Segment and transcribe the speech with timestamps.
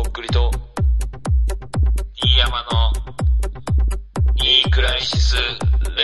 [0.00, 0.48] とっくりと、
[2.14, 2.92] 飯山の、
[4.44, 5.42] いいクライシス・レ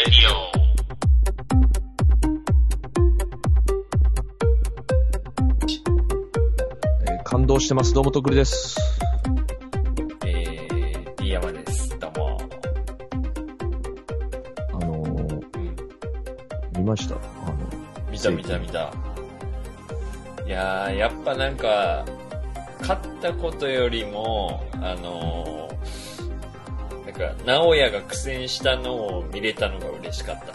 [0.07, 0.15] ディ
[7.07, 7.95] えー感動してます。
[7.95, 8.81] どうもとっくりです。
[10.27, 11.97] えー、D 山です。
[12.01, 12.41] どうも。
[14.73, 16.83] あのーうん。
[16.83, 17.15] 見ました？
[17.15, 17.55] あの、
[18.11, 18.93] 見た見た見た。
[20.45, 22.05] いやー、やっぱなんか、
[22.87, 30.53] 勝ったことよりも、あのー、なんか、直哉が苦戦したのを見れたのが嬉しかった。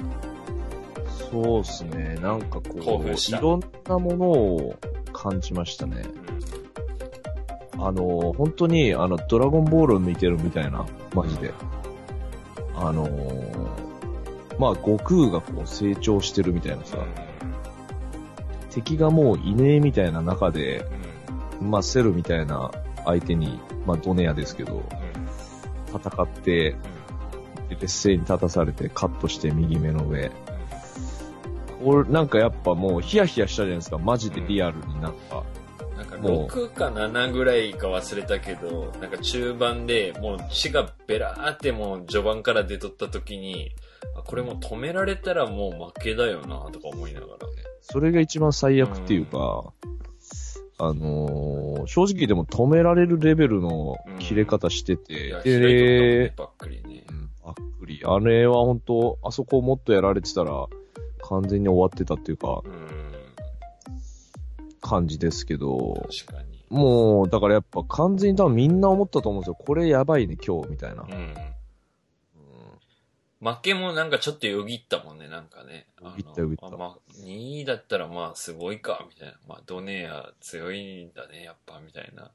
[1.31, 2.19] そうっすね。
[2.21, 4.75] なんか興こう、いろんなものを
[5.11, 6.03] 感じましたね。
[7.79, 11.51] あのー本当に、あの、ドラゴンボールを見てるみたいな、マジで。
[12.75, 13.79] あのー
[14.59, 16.97] まあ、悟空がこう成長してるみたいなさ、
[18.69, 20.98] 敵がもういねえみたいな中で。
[21.61, 22.71] まあ、セルみたいな
[23.05, 24.83] 相手に、まあ、ドネアですけど、
[25.93, 26.75] 戦って、
[27.69, 30.31] で劣勢に立たされてカットして右目の上。
[31.83, 33.97] これなんかやっぱもうヒヤヒヤしたじゃないですか。
[33.97, 35.37] マジでリアルになった。
[35.37, 35.97] うん。
[35.97, 43.71] なんか、もう6か7ぐらいか忘れたけど、なんか中盤でもう血がベラーってもう序盤から出とった時に、
[44.17, 47.33] あこれもう止められたらもう負けだよなとか思いながら。
[47.81, 49.71] それが一番最悪っていうか、
[50.79, 57.03] あのー正直でも止められるレベルの切れ方していて、や、開いとったもんでね、、ばっくりね。
[57.09, 58.01] うんばっくり。
[58.05, 60.67] あれは本当あそこをもっとやられてたら、
[61.21, 63.11] 完全に終わってたっていうか、うん。
[64.81, 66.63] 感じですけど、確かに。
[66.69, 69.55] もう、だからやっぱ完全に多分みんな思ったと思うんですよ。
[69.55, 71.03] これやばいね、今日、みたいな。
[71.03, 71.33] うん。
[73.41, 75.87] うん負けもなんかちょっとよぎったもんね、なんかね。
[76.01, 79.35] よぎったよぎったまあ、2位だったらまあすごいか、みたいな。
[79.47, 82.31] まあ、ドネア強いんだね、やっぱ、みたいな。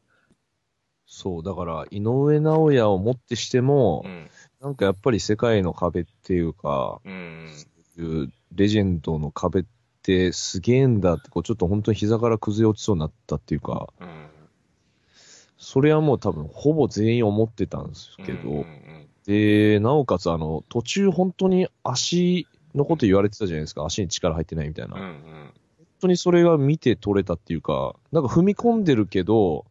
[1.06, 4.30] そう、だから、井上直弥をもってしても、うん。
[4.62, 7.52] なんかやっぱり世界の壁っていうか、うん。
[7.98, 9.64] いうレジェンドの壁っ
[10.02, 14.26] てすげえんだって、こうちょっと本当に膝から崩れ落ちそうになったっていうか、うん。
[15.58, 18.93] それはもう多分ほぼ全員思ってたんですけど、うんうん
[19.26, 24.96] で、なおかつあの、途中本当に足のこと言われてたじゃないですか、足に力入ってないみたいな。
[24.96, 25.02] うん。
[25.02, 25.52] うん本うん。
[26.00, 29.64] 当にそれが見て取れたっていうか、なんか踏み込んでるけど、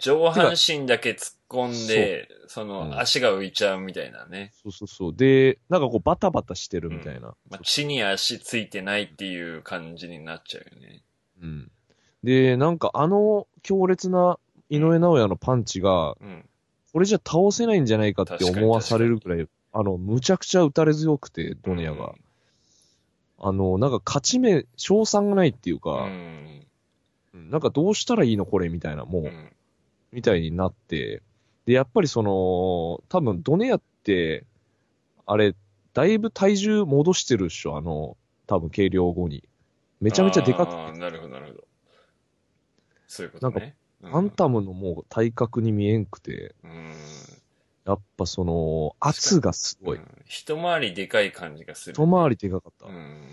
[0.00, 4.52] 上半身だけ突っ込んで、そうんの足が浮いちゃうみたいなね。
[4.62, 5.14] そうそうそう。
[5.14, 7.34] で、なんかこうバタバタしてるみたいな。
[7.48, 11.02] まあ、地に足ついてないっていう感じになっちゃうよね。
[11.42, 11.70] うん。
[12.24, 14.38] で、なんかあの強烈な
[14.70, 16.44] 井上直弥のパンチが、うん。
[16.96, 22.14] これじゃ倒せないんじゃないかって思わされるくらい、あの、むちゃくちゃ打たれ強くて、ドネアが。
[23.38, 26.62] あの、なんか勝ち目、賞賛がないっていううか、ん。
[27.34, 29.52] うんなんかどうしたらいいのこれみたいな、もう、うん。
[30.10, 31.22] みたいになって。
[31.66, 34.46] で、やっぱりその、多分ドネアって、
[35.26, 35.54] あれ、
[35.92, 39.46] だいぶ体重戻してるっしょ、あの、多分計量後に。
[40.00, 41.64] めちゃめちゃでかくてなるほど、なるほど。
[43.06, 43.76] そういうことね。
[44.00, 46.92] バンタムのもう体格に見えんくて、うん。
[47.86, 49.98] やっぱその、圧がすごい。
[49.98, 51.94] うん一回りでかい感じがする。
[51.94, 52.86] 一回りでかかった。
[52.86, 53.28] うん。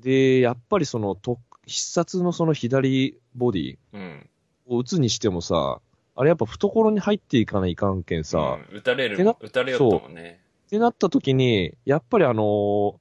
[0.00, 4.30] で、やっぱりその、と必殺のその左ボディうん。
[4.66, 5.80] を打つにしてもさ、
[6.16, 10.40] あれやっぱ懐に入っていかないかんけんさ、うん、撃たれる、撃たれよったもんね。
[10.66, 12.94] ってなった時に、やっぱりあのー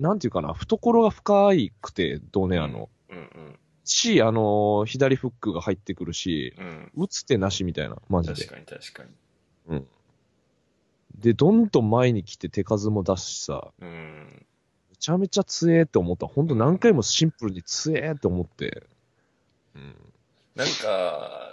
[0.00, 2.88] なんていうかな、懐が深いくて、ドネアの。
[3.10, 3.58] うんうん。
[3.94, 6.90] し、あのー左フックが入ってくるし、うん。
[6.96, 8.34] 打つ手なしみたいな、マジで。
[8.44, 9.10] 確かに確かに。
[11.18, 14.46] で、どんどん前に来て手数も出すしさ、うん。
[14.90, 16.26] めちゃめちゃ強えって思った。
[16.26, 18.84] ほんと何回もシンプルに強えって思って。
[19.74, 19.94] うん。
[20.54, 21.50] なんか、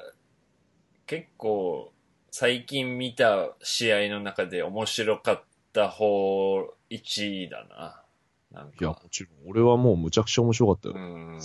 [1.06, 1.92] 結構、
[2.32, 5.44] 最近見た試合の中で面白かっ
[5.74, 6.60] た方
[6.90, 8.04] 1位だな。
[8.52, 9.10] なんいや、かも。
[9.10, 11.04] ちろん、俺はもうむちゃくちゃ面白かったよ。
[11.04, 11.40] うん。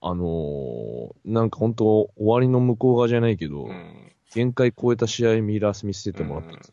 [0.00, 4.12] あのー、なんかほんと、終わりの向こう側じゃないけど、うん。
[4.34, 6.72] 限界超えた試合見ら見せてもらったんです。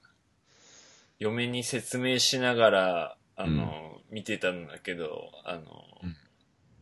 [1.19, 5.61] 嫁に説明しながら、あの、見てたんだけど、あの、
[6.03, 6.15] うん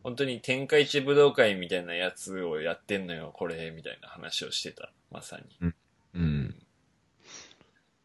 [0.04, 5.72] 本当に天下一武道会みたいなやつをやってんのよ、これ、みたいな話をしてた、まさに。
[6.14, 6.54] うん。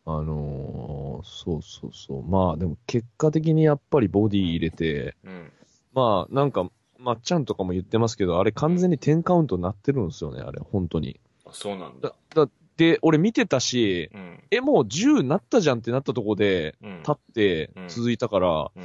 [0.05, 2.23] あのー、そうそうそう。
[2.23, 5.51] まあでも結果的にやっぱりボディ入れて、うん。
[5.93, 11.19] まあなんか、まっちゃんとかも言ってますけど、あれ完全に10カウントになってるんですよね、あれ、本当に。
[11.45, 14.43] あ、そうなんだだ。、だで、俺見てたし、うん。
[14.51, 16.99] え、もう10なったじゃんってなったとこで、うん。
[16.99, 18.83] 立ってうん続いたから、うん。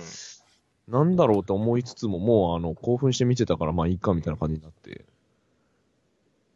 [0.88, 5.04] なんだろうと思いつつも、もうあの、興奮して見てたから、まあいいかみたいな感じになって。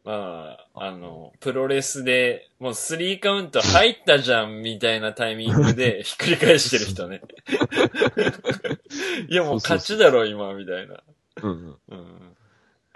[0.04, 7.20] まあ、あの、プロレスで、もうスリーカウント入ったじゃん、みたいなタイミングで ひっくり返してる人ね。
[9.28, 11.02] いや、もう勝ちだろ、今、みたいな。
[11.42, 11.78] うんうん。
[11.88, 12.36] うん。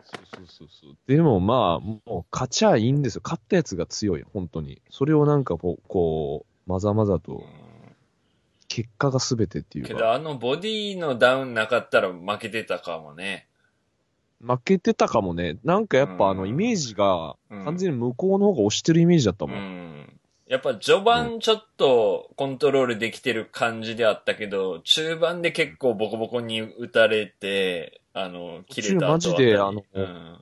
[0.05, 0.97] そうそうそうそう。
[1.07, 3.21] でもまあ、もう勝ちゃいいんですよ。
[3.25, 4.83] 勝ったやつが強い、本当に。
[4.91, 7.45] それをなんかこう、こう、まざまざと、
[8.69, 9.89] 結果が全てっていうか。
[9.89, 13.49] けど、あのボディのダウンなかったら負けてたかもね。
[14.41, 15.59] 負けてたかもね。
[15.63, 19.59] なんかやっぱあの、うんイメージが、うん完全に向こうの方が押してるイメージだったうもん。
[19.59, 20.21] ん。
[20.53, 30.37] やっぱ序盤ちょっとコントロールできてる感じであったけど、中盤で結構ボコボコに打たれて、あの、切れた後マジであのうん。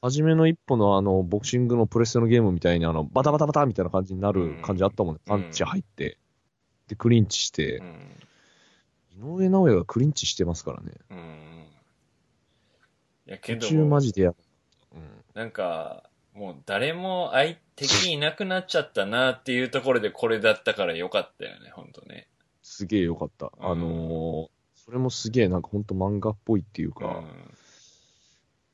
[0.00, 5.20] 初めの一歩のあの、ボクシングのプレステのゲームみたいにあの、バタバタバタみたいな感じになる感じあったもんね。
[5.26, 6.18] うんパンチ入って。
[6.86, 7.82] で、クリンチしてう。
[7.82, 8.18] ん。
[9.18, 10.92] 井上直也がクリンチしてますからね。
[11.10, 11.66] うん。
[13.26, 14.34] いや、けど途中マジでや、
[14.94, 15.02] うん。
[15.34, 22.28] なんか、もう誰も相敵いなくなっちゃったなっていうところでこれだったからよかったよね、ほんとね。
[22.62, 23.52] すげえよかった。
[23.60, 27.54] あのー、それもすげえなんかほんと漫画っぽいっていううか、ん。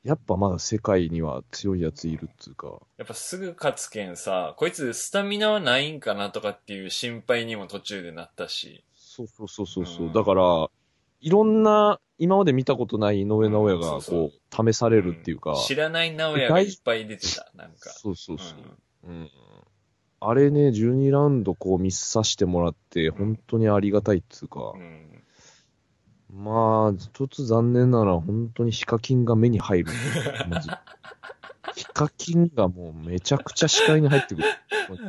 [0.03, 8.85] やっぱまだ世界には強いやついるっつうか、やっぱすぐ勝つけんさ、こいつスタミナはないんかなとかっていう心配にも途中でなったし。
[8.95, 10.69] そうそうそうそうそう、うんだから、
[11.21, 17.89] いろんな、今まで見たことない井上直也がこう、試されるっていうか、知らない直哉がいっぱい出てた、なんか。
[17.89, 19.09] そうそうそう。
[19.09, 19.29] うん。
[20.21, 25.23] あれね、12ラウンドこう見させてもらって、本当にありがたいっつうかう、ん。
[26.31, 29.91] まあ、一つ残念なのは本当にヒカキンが目に入る。
[30.49, 30.69] マジ。
[31.75, 34.47] ヒカキンがもうめちゃくちゃ視界に入ってくる。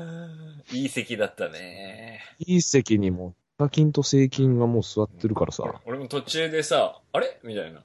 [0.72, 2.20] いい席だったね。
[2.38, 5.64] いい席にも、ヒカキンとセイキンがもう座ってるからさ。
[5.84, 7.38] 俺も途中でさ、あれ？
[7.44, 7.82] みたいな。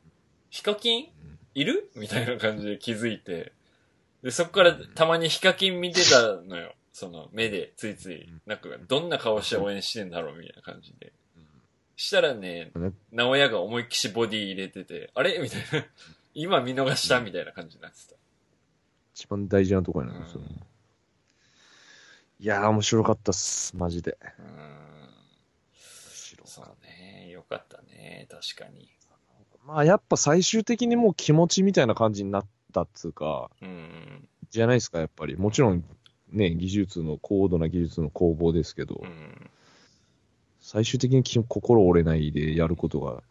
[0.50, 1.08] ヒカキン？
[1.54, 1.92] いる？
[1.96, 3.52] みたいな感じで気づいて。
[4.24, 6.74] で、そっからたまにヒカキン見てたのよ。
[6.94, 11.12] その目でついつい、なんかどんな顔して応援してんだろうみたいな感じで。
[11.98, 15.40] したらねね、直哉が思いっきしボディ入れてて、あれ？
[15.40, 15.86] みたいな。
[16.34, 17.20] 今見逃した？
[17.20, 18.16] みたいな感じになってた。
[19.14, 20.46] 一番大事なところやな、うんそれ
[22.38, 23.76] いやー、面白かったっす。
[23.76, 24.18] マジで。
[24.40, 24.85] うーん。
[26.56, 27.30] そうね。
[27.32, 28.28] よかったね。
[28.30, 28.88] 確かに。
[29.10, 29.66] た。
[29.66, 34.28] まあ、やっぱ最終的にもう気持ちみたいな感じになったっつうか、うん。
[34.50, 35.36] じゃないですか、やっぱり。
[35.36, 35.84] もちろん、
[36.32, 39.50] ね、技術の、高度な技術の攻防ですけど、うん。
[40.62, 43.22] 最終的にき心折れないでやることが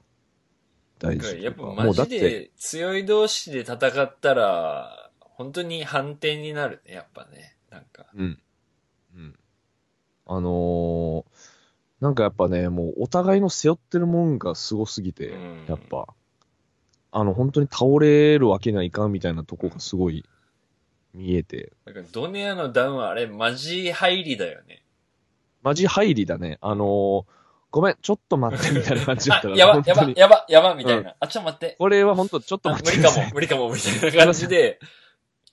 [1.01, 1.55] 大事やっ。
[1.55, 7.57] ぱマジもうだって、で強い同士で戦ったら、本当に反転になるね、やっぱね。
[7.71, 8.07] なんか。
[8.15, 8.39] うん。
[9.17, 9.39] うん。
[10.27, 11.25] あのー、
[12.05, 16.07] なんかやっぱね、もうお互いの背負ってるもんがすごすぎて、うんやっぱ、
[17.11, 20.23] あの、本当に倒れるわけにはいかんみたいなとこがすごい
[21.15, 21.73] 見えて、
[22.13, 24.85] ドネアのダウンはあれ、マジ入りだよね。
[25.63, 26.59] マジ入りだね。
[26.61, 27.25] あのー、
[27.71, 31.15] ごめん、ちょっと待ってみたいな感じだったら、 あやば、やばやば、やば、みたいな。
[31.19, 31.77] あ、ちょっと待って。
[31.79, 32.99] これは本当ちょっとあ待って。
[32.99, 34.79] 無理かも、無理かも、みたいな感じで、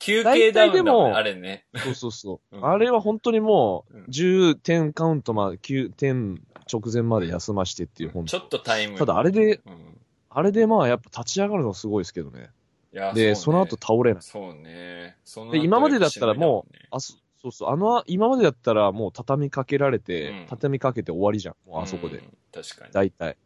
[0.01, 1.65] 休憩ダウンだもあれね。
[1.75, 2.57] そうそうそう。
[2.57, 8.97] うんあれは本当にもううん、10点カウントまで、9点直前まで休ましてっていう、本当ちょっとタイム。
[8.97, 9.97] ただあれで、うん。
[10.29, 12.49] あれでまあやっぱ立ち上がるのすごいですけどね。
[12.93, 14.21] いやで、その後倒れない。
[14.23, 15.17] そうね。
[15.23, 21.55] その後で、今までだったらもうし、あそそうそう、あの、今までだったらもう畳みかけられて、うん畳みかけて終わりじゃん。
[21.69, 22.17] もうあそこで。
[22.17, 22.91] うん確かに。
[22.91, 23.37] 大体。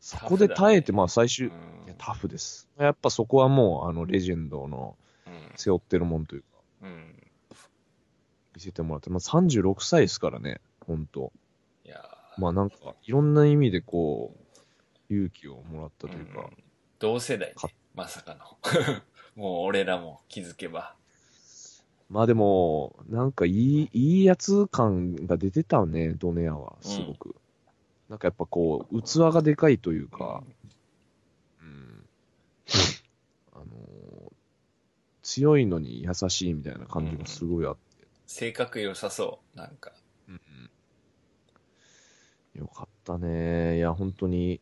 [0.00, 1.52] そこで耐えて、まあ最終、うん
[1.86, 2.68] いやタフです。
[2.78, 4.96] やっぱそこはもう、あの、レジェンドの
[5.56, 6.46] 背負ってるもんというか、
[6.82, 6.88] うん。
[6.88, 7.14] うん。
[8.54, 11.32] 見せてもらって、まあ36歳ですからね、本当
[11.84, 12.02] いや
[12.38, 14.34] まあなんか、いろんな意味でこ
[15.10, 16.64] う、勇気をもらったというか、うん
[17.00, 17.68] 同世代ねか。
[17.94, 18.56] まさかの。
[19.36, 20.94] もう俺らも気づけば。
[22.08, 27.34] まあでも、なんかいい、いいやつ感が出てたね、ドネアは、すごく。
[28.08, 30.42] なんかやっぱこう、器がでかいというか、
[31.60, 32.06] うん。
[33.52, 33.93] あのー
[35.24, 39.58] 強いのに優しいみたいな感じがすごいあって、性格良さそう。
[39.58, 39.90] なんか。
[40.28, 40.40] うん
[42.54, 43.78] よかったね。
[43.78, 44.60] いや、本当に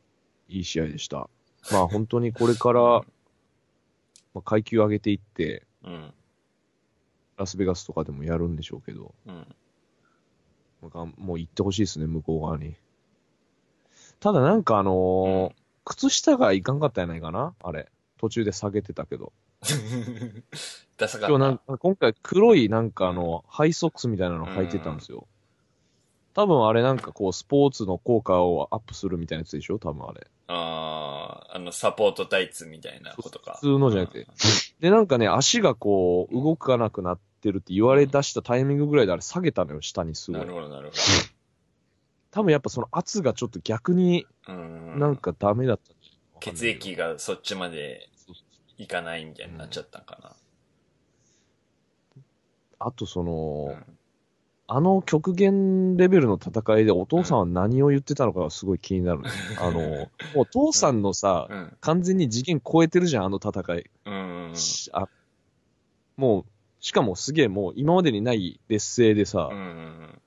[0.49, 1.28] いい試合でした。
[1.71, 3.02] まあ本当にこれから、ま
[4.37, 6.14] あ、階級上げていって、うん。
[7.37, 9.47] ラスベガスとかでもやるんでしょうけど、うん。
[11.19, 12.76] もう行ってほしいですね、向こう側に。
[14.21, 15.54] ただなんかあのーうん
[15.85, 17.57] 靴下がいかんかったやないかな？
[17.61, 17.90] あれ。
[18.16, 19.33] 途中で下げてたけど。
[20.99, 21.28] ダサか。
[21.28, 25.26] 今日なんか、今回黒いなんかあの、ハイソックスみたいなの履いてたんですよ。
[26.35, 29.78] 多分あれなんかこう、スポーツの効果をアップするみたいなやつでしょ？
[29.78, 30.26] 多分あれ。
[30.49, 33.54] ああ、あの、サポートタイツみたいなことか。
[33.54, 34.26] 普通のじゃなくて。
[34.81, 40.38] で、なんかね、足がこう、動かなくなってるって言われ出したタイミングぐらいであれ下げたのよ、下にすご。
[40.38, 40.95] ないるほど、なるほ
[42.31, 44.54] 多分やっぱその圧がちょっと逆にど。
[44.54, 44.99] うん。
[44.99, 48.09] なんかダメだったんじゃない血液がそっちまで
[48.76, 50.37] そうそういかないみたいになっちゃったんか
[52.79, 53.31] あとそな。
[53.31, 53.99] の、うん
[54.75, 59.29] あの極限レベルの戦いでお父さんは何を言ってたのかがすごい気になるね。
[59.61, 61.76] あの、もうお父さんのさ、うん。
[61.81, 63.91] 完全に次元超えてるじゃん、あの戦い。
[64.07, 64.52] うん。
[64.55, 65.09] しあ
[66.17, 66.45] もう、
[66.81, 70.23] しかもすげえもう今までにない劣勢でさう、ん。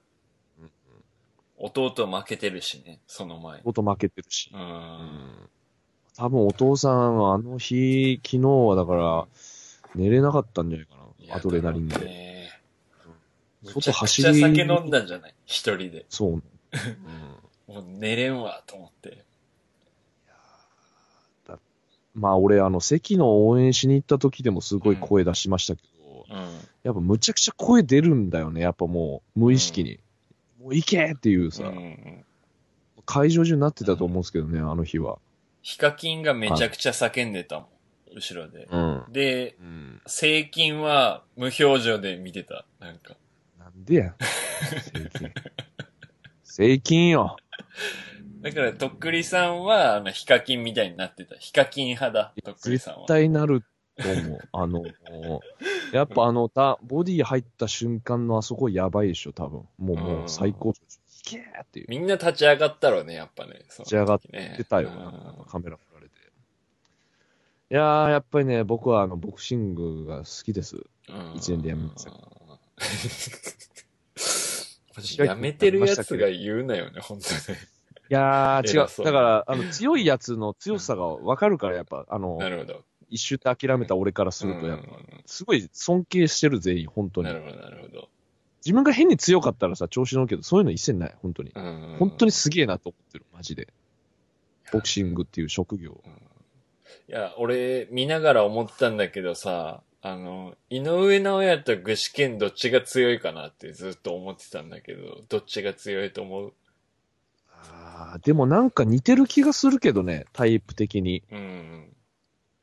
[1.58, 3.62] 弟負けてるしね、その前。
[3.64, 4.52] 音負けてるし。
[4.54, 4.58] う。
[4.58, 5.50] うんん
[6.17, 9.27] 多分お父さんはあの日、昨日はだから、
[9.95, 10.95] 寝れなかったんじゃないか
[11.29, 11.36] な。
[11.36, 12.00] アドレナリンで。
[12.00, 12.50] ね
[13.63, 15.34] め外走りちゃ酒飲んだんじゃない？
[15.45, 16.05] 一人で。
[16.10, 16.31] そう。
[16.34, 16.43] うん
[17.67, 19.25] もう寝れんわ、と思って。
[22.13, 26.38] まあ俺、あの、関の応援しに行った時でもすごい声出しましたけど、うん。
[26.84, 28.62] やっぱむちゃくちゃ声出るんだよね。
[28.62, 30.00] やっぱもう、無意識に。
[30.62, 32.24] もう行けっていうさ、うん。
[33.05, 35.17] 会場中になってたと思うんですけどね、あの日は。
[35.65, 37.67] ヒカキンがめちゃくちゃ叫んでたもん。
[38.13, 38.67] 後ろで。
[38.72, 39.03] うん。
[39.10, 40.01] で、うん。
[40.05, 42.67] セイキンは無表情で見てた。
[42.79, 43.15] なんか。
[43.57, 44.15] なんでや。
[44.93, 45.31] 税金。
[46.43, 47.36] 税金よ。
[48.41, 51.36] だから、とっくりさんは、あの、ヒカキンみたいになってた。
[51.38, 53.07] ヒカキン派だ、とっくりさんは絶。
[53.07, 53.62] 対なる
[53.98, 54.39] と思う。
[54.51, 54.84] あの、
[55.91, 59.67] やっぱあの、た、ボディ入った瞬間のあそこやばいでしょ、多分。
[59.79, 60.69] もう、もう最高。
[60.69, 60.74] い
[61.25, 61.86] けーっていう。
[61.89, 63.60] みんな立ち上がったろうね、やっぱね。
[63.63, 64.89] 立立ち上がっね出たよ、
[65.48, 66.15] カメラ振られて。
[67.72, 70.77] いやー、やっぱりね、僕はあの、ボクシングが好きです。
[70.77, 70.79] う
[71.12, 72.13] ん一年でやめますよ
[74.96, 77.58] マジやめてるやつが言うなよね、本当ね。
[78.10, 79.05] いやー、違う。
[79.05, 82.84] だから、あの、強いやつの強さがわかるから、やっぱ、あの、なるほど。
[83.10, 84.89] 一周で諦めた俺からすると、やっぱ、う
[85.25, 87.39] すごい尊敬してる全員、本当にんな。
[87.39, 88.10] るほど、なるほど。
[88.65, 91.51] 自分が変に強かったらさ、調子乗るけど、そういうの一切ない、本当に。
[91.53, 93.67] うん本当にすげえなと思ってる、マジで。
[94.74, 96.01] ボクシングっていう職業。
[97.07, 106.53] いや、俺、見ながら思ったんだけどさ、あの、井上直也と具志堅どっちが強いかなってずっと思ってたんだけど、どっちが強いと思う？
[107.51, 111.24] あーでもなんか似てる気がするけどね、タイプ的に。
[111.31, 111.93] うん。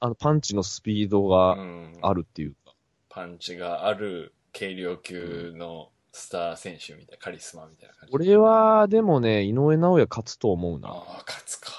[0.00, 1.98] あの、パンチのスピードうがん。
[2.02, 2.74] あるっていうか。
[3.08, 8.14] パンチがある軽量級のスター選手みたいな、カリスマみたいな感じ。
[8.14, 10.88] 俺は、でもね、井上直也勝つと思うな。
[10.88, 11.70] ああ、勝つか。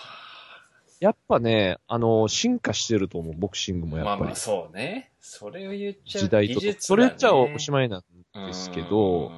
[1.00, 4.20] やっぱね、あの、進化してると思う、ボクシングもやっぱり。
[4.22, 5.12] まあまあ、そうね。
[5.20, 6.68] それを言っちゃう時代と技。
[6.68, 9.32] 術それ言っちゃおいしまいなんですけど、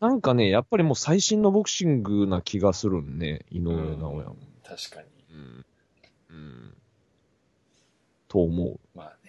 [0.00, 4.36] なんかね、やっぱりもう最新のボクシングな気がするんね、井上直也も。
[4.64, 5.08] 確かに。
[5.30, 5.66] うん。
[6.30, 6.74] うん。
[8.28, 8.80] と思う。
[8.94, 9.19] まあね。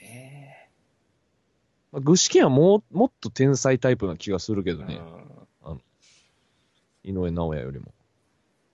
[1.92, 5.00] まあ、具志堅はもう、もっと天才タイプな気がするけどね、
[5.66, 5.82] うん
[7.04, 7.88] 井上直也よりも。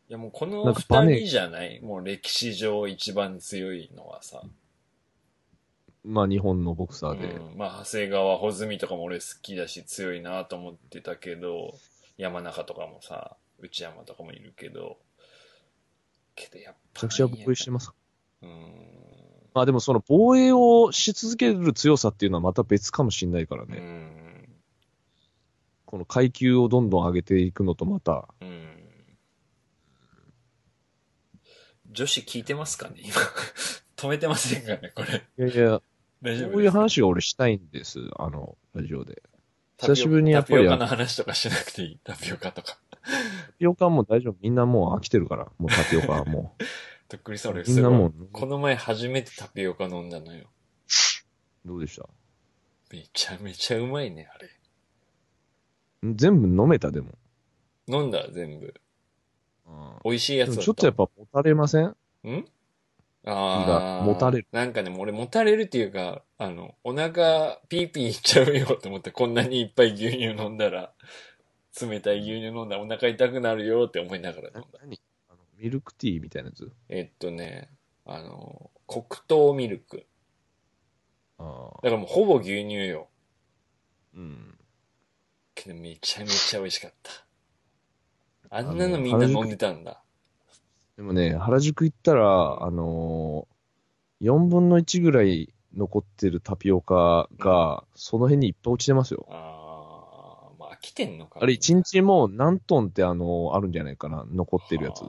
[0.10, 1.80] いやもうこの二人じゃない？
[1.80, 4.42] もう歴史上一番強いのはさ。
[6.04, 7.28] まあ日本のボクサうーで。
[7.28, 11.74] ん、まあ長谷川穂積とかも俺好きだし強いなと思ってたけど、
[12.18, 14.98] 山中とかもさ、内山とかもいるけど、
[16.36, 16.80] けどやっぱ。
[16.94, 17.94] めちゃくちゃ僕してます。
[18.42, 18.50] うん。
[19.58, 23.78] まあでもその防衛をし続ける強さっていうのはまた別かもしんないからうね。
[23.80, 24.48] ん。
[25.88, 28.28] この階級をどんどん上げていくのとまた。
[28.40, 28.68] うん。
[31.90, 32.98] 女子聞いてますかね？
[33.02, 33.14] 今。
[33.96, 34.92] 止めてませんかね？
[34.94, 35.48] これ。
[35.48, 35.84] いやいや、こ
[36.60, 37.98] ういう話が俺したいんです。
[38.20, 39.24] あの、ラジオで。
[39.80, 42.00] 久しぶりにやっぱりタピオカの話とかしなくていい？
[42.04, 42.78] タピオカとか。
[43.02, 43.10] タ
[43.58, 44.36] ピオカはもう大丈夫。
[44.40, 45.46] みんなもう飽きてるから。
[45.58, 46.56] もうタピオカはも
[47.10, 47.66] とっくりさん俺う。
[47.68, 50.48] みんなもう、この前初めてタピオカ飲んだのよ。
[51.66, 52.08] どうでした？
[52.92, 54.50] めちゃめちゃうまいね、あれ。
[56.16, 57.10] 全部飲めたでも。
[57.88, 58.74] 飲んだ、全部。
[59.68, 60.64] うん美味しいやつだった。
[60.64, 61.86] ちょっとやっぱ持たれません？
[61.86, 61.96] ん？
[63.26, 64.02] ああ。
[64.02, 64.48] が持たれる。
[64.52, 70.94] なんかね、俺持たれるっていうか、あの、お腹ピーピーいっちゃうよと思って、こんなにいっぱい牛乳飲んだら、
[71.82, 74.80] 冷たい牛乳飲んだらお腹痛くなるよって思いながら飲んだ。
[74.82, 75.02] 何？
[75.58, 76.72] ミルクティーみたいなやつ？
[76.90, 77.70] えっとね、
[78.06, 80.06] あの、黒糖ミルク。
[81.38, 81.80] ああ。
[81.84, 83.10] だからもうほぼ牛乳よ。
[84.16, 84.58] うん。
[85.56, 87.12] けどめちゃめちゃ美味しかった。
[88.50, 90.04] あんなのみんな飲んでたんだ。
[90.96, 99.28] でもね、原宿行ったら、あのー、4分の1ぐらい残ってるタピオカが、その辺にいっぱい落ちてますよ。
[99.30, 105.02] ああ、まあきてんのかあれ一日もう何トンってあの、あるんじゃないかな、残ってるやつ。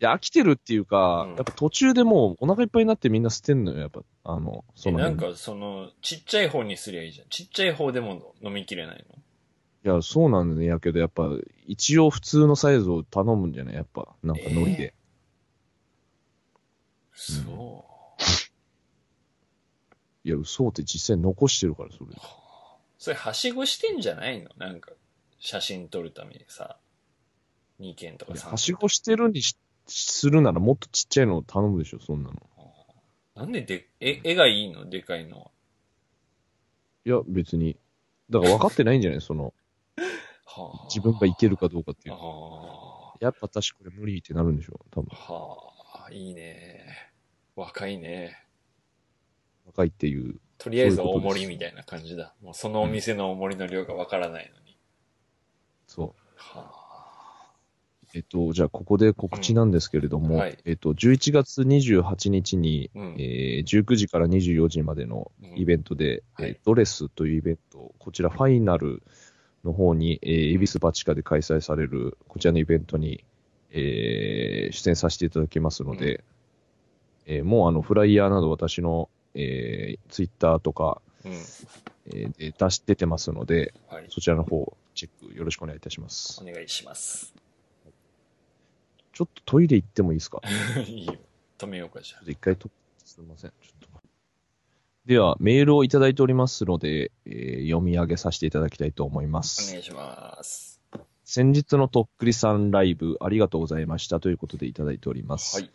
[0.00, 4.00] いや、飽きてるっていうか、うんやっぱ途中でもうお腹いっぱいになってみんな捨てんのよ、やっぱ。
[4.24, 7.28] あの、そのなんか、その、ちっちゃい方にすりゃいいじゃん。
[7.28, 9.04] ちっちゃい方でも飲みきれない
[9.84, 9.92] の？
[9.92, 11.28] いや、そうなんだやけど、やっぱ、
[11.66, 13.74] 一応普通のサイズを頼むんじゃない？
[13.74, 14.94] やっぱ、なんかノリで。
[17.12, 17.84] そ
[20.24, 22.10] いや、嘘って実際残してるから、それ。
[22.10, 22.14] う。
[22.98, 24.48] それ、はしごしてんじゃないの？
[24.56, 24.92] なんか、
[25.38, 26.78] 写真撮るためにさ、
[27.80, 28.50] 2件とか3件。
[28.50, 29.56] はしごしてるにし
[29.92, 32.36] するならもっとちっちゃいのを頼むでしょ、そんなの。
[33.34, 34.88] なんでで、え、絵がいいの？
[34.88, 35.50] でかいのは。
[37.04, 37.78] いや、別に。
[38.28, 39.20] だから分かってないんじゃない？
[39.20, 39.54] その、
[40.44, 42.14] はあ、自分がいけるかどうかっていう。
[42.18, 45.16] あやっぱ私これ無理ってなるんでしょ、多分あ。。
[45.32, 47.12] はあ、いいね。
[47.56, 48.46] 若いね。
[49.66, 50.40] 若いっていう。
[50.58, 52.34] とりあえず大盛りみたいな感じだ。
[52.42, 54.76] もうそのお店の大盛りの量がわからないのに。
[55.86, 56.14] そう。
[56.36, 56.79] は
[58.14, 69.02] えっと、じゃあここで告知なんですけれども、うんはいえっと、11月28日に、うんえー19時から24時までのイベントで、うんはいえードレスというイベント、こちらファイナル
[69.64, 73.24] の方に、えー、恵比寿バチカで開催される、こちらのイベントに、
[73.70, 76.24] えー出演させていただきますので、
[77.26, 81.28] えーもうあの、フライヤーなど私の、えー、ツイッターとか、あ。
[81.28, 81.32] うん。
[81.32, 84.06] えーで出し、出てますので、はい。
[84.08, 86.50] そちらの方、チェックよろしくお願いいたしますお。
[86.50, 87.32] 願いします。
[89.20, 90.40] ちょっとトイレ行ってもいいですか？
[90.88, 91.14] いいよ。
[91.58, 92.70] 止めようか、じゃ一回と、
[93.04, 93.50] すみません。
[93.50, 94.00] ちょっと
[95.04, 99.40] では、メールをいただいておりますので、えー読み上げさせていただきたいと思いまあ。
[99.40, 99.70] おす。
[99.70, 100.80] 願いします。
[101.24, 105.60] 先日のとっくりさんライブ、ありがとうございましたということでいただいております。
[105.60, 105.70] はい。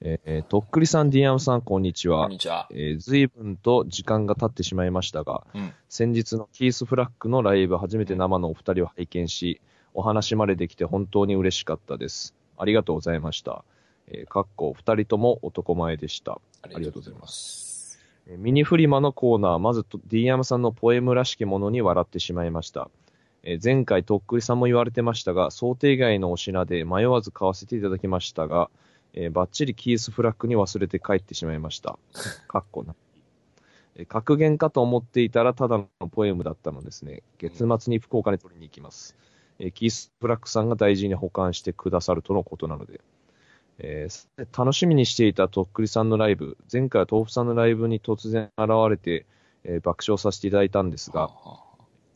[0.00, 2.30] えーとっくりさん、ディアムさん、こんにちこはん。
[2.32, 2.66] にちは。
[2.72, 5.72] えー随分と時間が経ってしまいましたが、うん。
[5.88, 9.60] 先日のキース・フラッグのライブ、初めて生のお二人を拝見し、
[9.94, 12.34] お話までできて本当に嬉しかったです。
[12.58, 13.64] ありがとうございました。
[14.08, 16.40] えーかっこ、二人とも男前でした。
[16.62, 17.98] ありがとうございます。
[18.26, 22.90] えーミニフリマのコーナー、まずと D アムさんのポエムらしきものに笑ってしまいました。
[23.42, 28.70] えー前回、とっくりさんも言われてましたが、想定外のお品で迷わず買わせていただきましたが、
[29.14, 31.98] えーバッチリキースフラッグに忘れて帰ってしまいました。
[32.48, 32.94] かっこな。
[33.96, 37.22] えー格言かと思っていたら、ただのポエムだったのですね。
[37.38, 39.16] 月末に福岡に取りに行きます。
[39.58, 43.00] えーキースフラッグさんが大事に保管してくださるとのことなので、
[43.78, 49.26] えー楽しみにしていたとっくりさんのライブ、前回は豆腐さんのライブに突然現れて、
[49.64, 51.30] えー爆笑させていただいたんですが、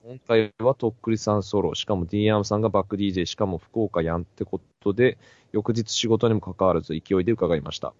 [0.05, 5.17] 今回はとっくりさんソロ、しかも D アームさんがバック DJ、しかも福岡やんってことで、
[5.53, 7.95] 翌日仕事にも関わらず勢いで伺いました。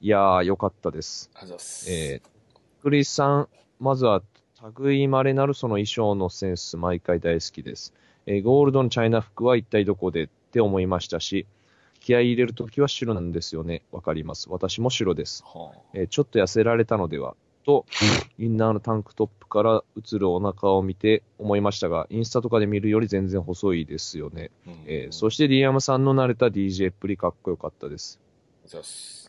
[0.00, 1.30] いやー、よかったです。
[1.34, 1.40] あ。
[1.40, 1.92] ありがとうございます。
[1.92, 3.48] えー、とっくりさん、
[3.80, 4.22] まずは、
[4.78, 7.92] 類まれなるその衣装のセンス、毎回大好きです。
[8.30, 11.46] えーゴールドのチャイナ服は一体どこでって思いましたし、
[12.00, 13.82] 気合い入れるときは白なんですよね。
[13.90, 14.48] わかります。
[14.50, 15.42] 私も白です。
[15.46, 17.86] はあえーちょっと痩せられたのではと、
[18.38, 24.50] インナーのタンクトップから映るお腹を見て思いましたが、インスタとかで見るより全然細いですよね。
[24.66, 28.20] うんえーそしてディアムさんの慣れた DJ っぷりかっこよかったです。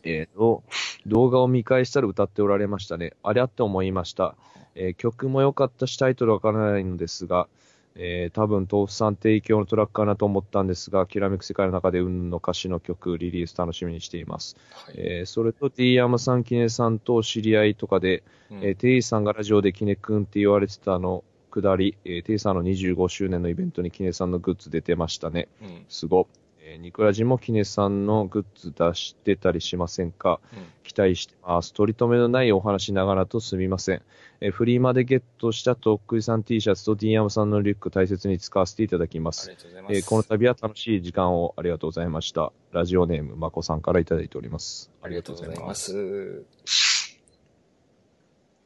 [0.04, 0.62] えーと、
[1.06, 3.14] 動画を見返したら歌っておられましたね。
[3.22, 4.36] あれあって思いました。
[4.74, 7.48] えー曲も良かったしタイトルわからないのですが、
[7.96, 14.56] えー多分豆腐さん提供のトラックかなと思ったんですが、きらめく世界の中で運の歌詞の曲、リリース楽しみにしています。
[14.70, 14.94] はい。
[14.98, 25.48] えーそれと D 山さん、キネさんと知り合いとかで、うんえーテイさんがラジオでキネ君って言われてたの、くだり、えーテイさんの25周年のイベントにキネさんのグッズ出てましたね。
[25.60, 26.28] うんすご。
[26.70, 30.40] えーニクラジもキネさんのグッズ出してたりしませんか？
[30.52, 31.72] うん期待してます。
[31.72, 34.02] 取り留めのないお話ながらとすみません。
[34.40, 39.50] えーフリーマでゲットしたとっくりさん T シャツと D 山さんのリュック大切に使わせていただきます。
[39.88, 42.52] えーこの度は楽しい時間をありがとうございました。
[42.70, 44.92] ラジオネーム、まこさんからいただいております。
[45.02, 45.74] ありがとうございま。
[45.74, 46.44] す。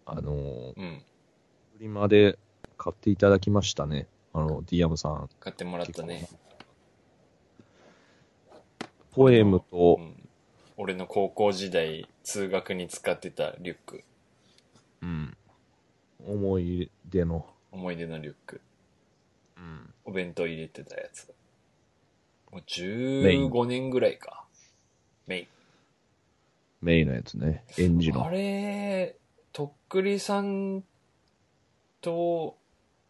[0.05, 1.03] あのー、うん。
[1.79, 2.39] フリマで
[2.77, 4.09] 買っていただきましたね。
[4.35, 5.31] あの、ディアムさん。
[5.41, 6.29] 買ってもらったね。
[9.15, 10.29] ポエムうと、ん。
[10.77, 14.03] 俺の高校時代、通学に使ってたリュック。
[15.03, 15.37] うん。
[16.27, 18.61] 思い出の、思い出のリュック。
[19.57, 19.95] うん。
[20.05, 21.33] お弁当入れてたやつ。
[22.51, 22.63] もう
[23.23, 24.45] メイン15年ぐらいか。
[25.27, 25.47] メイン。
[26.83, 27.63] メインのやつね。
[27.79, 28.31] エンジあの。
[28.31, 29.17] れ、
[29.53, 30.83] とっくりさん
[32.01, 32.57] と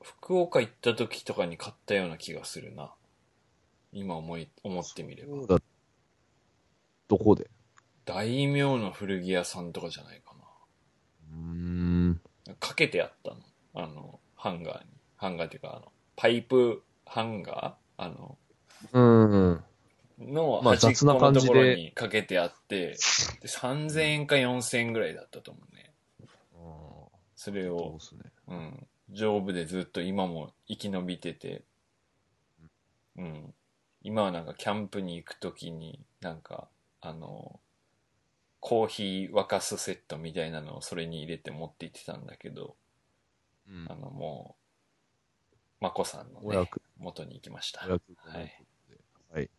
[0.03, 2.93] 福岡行った時とかに買ったような気がするな。
[3.93, 5.37] 今思い、思ってみれば。
[5.37, 5.63] そうだ
[7.09, 7.51] どこで？
[8.05, 10.35] 大名の古着屋さんとかじゃないか
[11.33, 12.11] うーん。
[12.47, 12.55] な。
[12.61, 13.37] かけてあったの。
[13.75, 14.91] あの、ハンガーに。
[15.17, 18.05] ハンガーっていうか、あの、パイプハンガー？
[18.05, 18.39] あの、
[18.93, 19.65] うんうん。
[20.19, 22.97] のまあ端っこの雑な感じでところにかけてあって、
[23.41, 25.93] で3000円か4000円ぐらいだったと思うね。
[27.37, 28.21] それそうをで、すね。
[28.49, 31.63] うん、丈夫でずっと今も生き延びてて、
[33.17, 33.55] うん。
[34.03, 36.69] 今はなんかキャンプに行くときに、なんか、
[37.07, 37.61] あの、
[38.61, 42.77] コーヒー沸かすセットみたいなのをそれに入れて持って行ってたんだけど、
[43.69, 44.57] うんあの、も
[45.53, 47.85] う、まこさんのねお役、元に行きました。
[47.87, 48.47] お役御免
[48.89, 49.01] で
[49.33, 49.51] はい。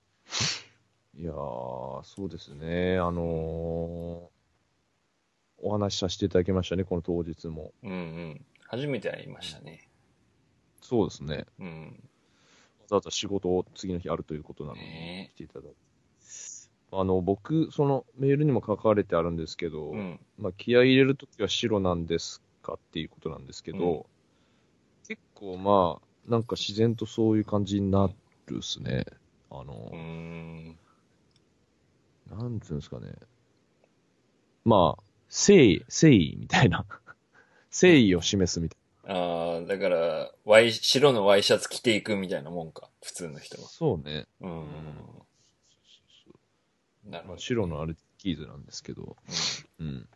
[1.18, 2.98] いやー、そうですね。
[2.98, 4.36] あのー
[5.58, 7.72] お話しさせていただきましたね、この当日も。
[7.82, 8.46] うんうん。
[8.68, 9.88] 初めて会いましたね。
[10.82, 11.46] そうですね。
[11.60, 12.04] うん。
[12.82, 15.85] わざわざ仕事を次の日あるということなので、ね来ていただいて。
[17.00, 20.20] あの、僕、そのメールにも書かれてあるんですけど、うん。
[20.38, 24.04] まあ、気合い入れるときは白なんですかっていうことなんですけど、うん
[25.08, 28.10] 結構まあ、なんか自然とそういう感じにな
[28.48, 29.06] るっすね。
[29.52, 30.78] あのうー、ん。
[32.32, 33.14] なんつうんですかね。
[34.64, 36.86] まあ、誠意、誠意みたいな。
[37.72, 42.90] 誠意を示すみたいああ、だから、ワイ、白のワイシャツ着ていくみたいなもんか。
[43.04, 43.64] 普通の人な。
[43.64, 43.70] は。
[43.70, 44.26] そうね。
[44.42, 44.66] うん。
[47.06, 47.30] なるほど。
[47.30, 49.16] まあ、白のアルキーズなんですけど、
[49.80, 50.08] うん。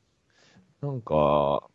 [0.82, 1.68] なんか、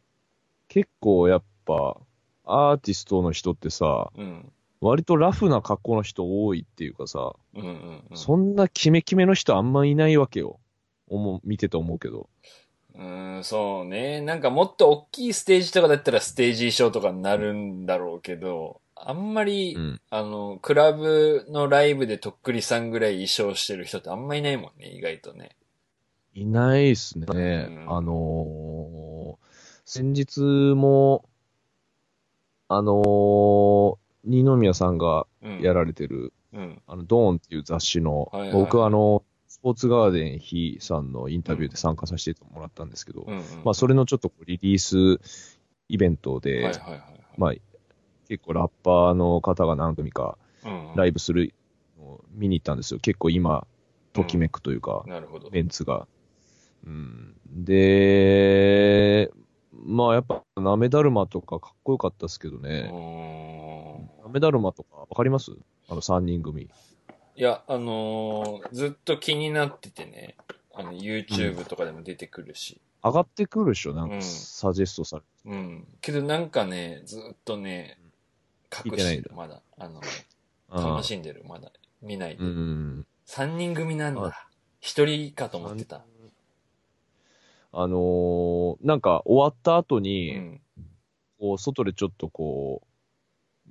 [0.68, 1.96] 結構やっぱ、
[2.44, 4.52] アーティストの人ってさ、うん。
[4.80, 8.16] 割とラフな格好の人多いっていうかさ、うんうんうん。
[8.16, 10.60] そんなキメキメの人あんまいないわけよ。
[11.08, 12.28] 思う、見てて思うけど。
[12.94, 14.20] うーん、そうね。
[14.20, 20.00] なんかもっと大きいステージとかだったらステージ衣装とかになるんだろうけど、あんまり、うん。
[20.10, 25.56] あの、クラブのライブでとっくりさんぐらい衣装してる人ってあんまいないもんね、意外とね。
[26.34, 27.26] いないっすね。
[27.28, 29.44] うんあのー
[29.86, 31.28] 先日も、
[32.68, 35.60] あのー二宮さんがうん。
[35.60, 36.82] やられてる、うん。
[36.86, 43.42] あの、ドーンっていう雑誌の、はいはい僕はあの、スポーツガーデンひさんのインタビューで参加させてもらったんですけど、うん、うん。
[43.64, 45.20] まあ、それのちょっとリリース
[45.88, 47.00] イベントで、はいはいはいはい。
[47.36, 47.52] まあ、
[48.28, 51.52] 結構ラッパーの方が何組かうんうんライブする
[51.98, 53.00] のを見に行ったんですよ。
[53.00, 53.66] 結構今、
[54.12, 55.50] ときめくというか、なるほど。
[55.50, 56.06] メンツが。
[56.86, 57.34] うん。
[57.48, 59.30] で、
[59.86, 62.82] まあやっぱ、なめだるまとかかっこよかったですけどうね。
[64.22, 65.52] なめだるまとかわかります？
[65.88, 66.62] あの3人組。
[67.36, 70.36] いや、あのーずっと気になっててね、
[70.72, 72.80] あの、YouTube とかでも出てくるし。
[73.02, 73.92] 上がってくるでしょ？
[73.94, 75.28] なんかうんサジェストされて。
[75.46, 75.86] うん。
[76.00, 77.98] けどなんかね、ずっとね、
[78.84, 79.62] 隠してる、まだ。
[79.78, 80.00] あの、
[80.70, 81.70] あ楽しんでる、まだ。
[82.02, 82.46] 見ないでう。
[82.46, 83.06] ん。
[83.24, 84.48] 三人組なんあだ。
[84.80, 86.04] 一人かと思ってた。
[87.76, 90.60] あのーなんか終わった後うに、ん。
[91.40, 92.86] こう、外でちょっとこう、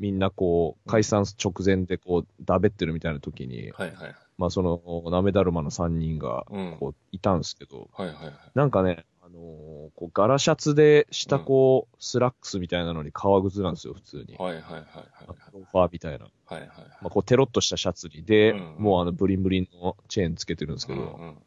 [0.01, 4.15] みんなこう、解散直前でこう、だべってるみたいな時に、はいはいはい。
[4.37, 6.77] まあその、なめだるまの3人が、うん。
[6.79, 8.33] こう、いたんですけど、はいはいはい。
[8.55, 9.41] なんかね、あのー
[9.95, 14.35] こう、柄シャツで、下こう、スラックスみたいなのに革靴なんですよ、普通に。
[14.37, 14.85] はいはいはいはい。
[15.53, 16.25] ローファーみたいな。
[16.25, 16.77] はいはいはい。
[17.01, 21.37] まあ、こう、テロッとしたシャツに、で、うんもうあの、ブリンブリンのチェーンつけてるんですけど、うんうん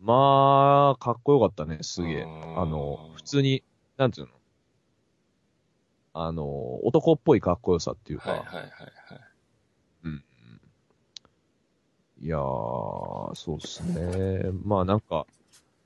[0.00, 2.22] まあ、かっこよかったね、すげえ。
[2.22, 3.62] うんあの、普通に、
[3.96, 4.32] なんていうの？
[6.14, 8.68] あの、男っぽいかっこよさっていうか、はいはいはいはい。
[10.04, 10.24] うん。
[12.20, 14.50] いやー、そうですね。
[14.64, 15.26] まあなんか、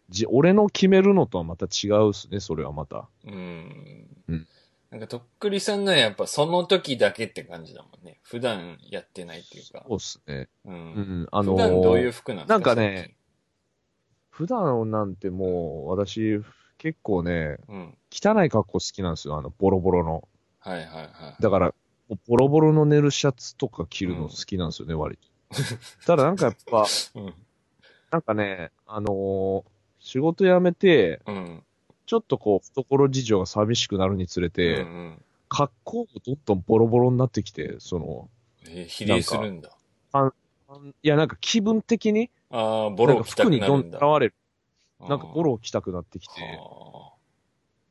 [0.08, 3.08] じ、俺の決めるのとはまた違うっすね、それはまた。
[3.24, 4.06] うん。
[4.28, 4.48] うん
[4.88, 8.20] なんか、とっくりさんのはやっぱその時だけって感じだもんね。
[8.22, 9.84] 普段やってないっていうか。
[9.88, 10.48] そうっすね。
[10.64, 10.70] う。
[10.70, 10.76] うん
[11.22, 13.16] ん、あのー普段どういう服なんですかなんかね、
[14.30, 16.40] 普段なんてもう、私、
[16.78, 17.98] 結構ね、うん。
[18.12, 20.28] 汚い格好好きなんですよ、あの、ボロボロの。
[20.60, 21.42] はいはいはい。
[21.42, 21.74] だから、
[22.28, 25.28] ボロボロの寝るシャツとか着るの好きなんですよね、割と。
[26.06, 27.34] ただなんかやっぱ、うん。
[28.10, 29.75] なんかね、あのー
[30.06, 31.62] 仕事辞めて、うん。
[32.06, 38.28] ちょっとこう、懐事情が寂しくなるにつれて、うんうん格好もどんどんボロボロになってきて、その、
[38.68, 39.70] えー、比例するんだ。
[41.04, 43.98] いや、なんか気分的に、ああ、ボロ着た服にどんくなるんだ。
[44.00, 44.34] どん現れる。
[45.08, 47.12] なんかボロを着たくなってきて、は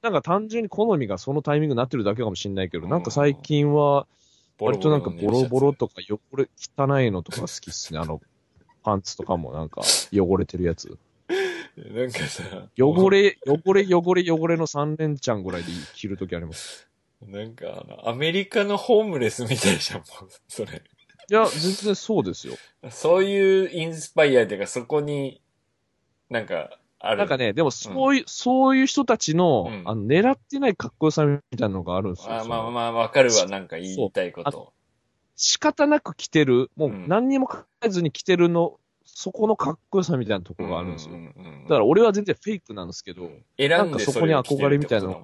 [0.02, 4.08] なんか単純に好みがそのタイミングになってるだけかもしれないけど、うんなんか最近は、あ
[4.60, 5.88] 割となんかボロボロと。
[5.88, 8.00] とか汚れ、汚いのとか好きっすね。
[8.00, 8.20] あの、
[8.84, 10.98] パンツとかもなんか汚れてるやつ。
[11.78, 12.44] なんかさ、
[12.80, 16.88] 汚れ、汚れ、汚れ、汚れの3連チャンぐらいで着るときあります。
[17.22, 20.82] なんかあの、アメリカのホームレスみたいじゃん、もう、それ。
[21.30, 22.56] いや、全然そうですよ。
[22.92, 25.42] そういうインスパイアっていうか、そこに、
[26.30, 27.18] なんか、ある。
[27.18, 32.34] なんかね、でもそういう、そういう人たちの、うんあの、狙ってないかっこよさみたいなのがあるんですよ。
[32.34, 34.74] あまあまあ、わかるわ、なんか言いたいこと。
[35.36, 38.80] 仕方なく着てる、もううん何にも考えずに着てるの、
[39.18, 41.16] そこのかっこよさみたいなところがあるんですよ。
[41.16, 45.18] ううんだから俺は全然フェイクなんですけど、選んでなんかそこに憧れみたいな。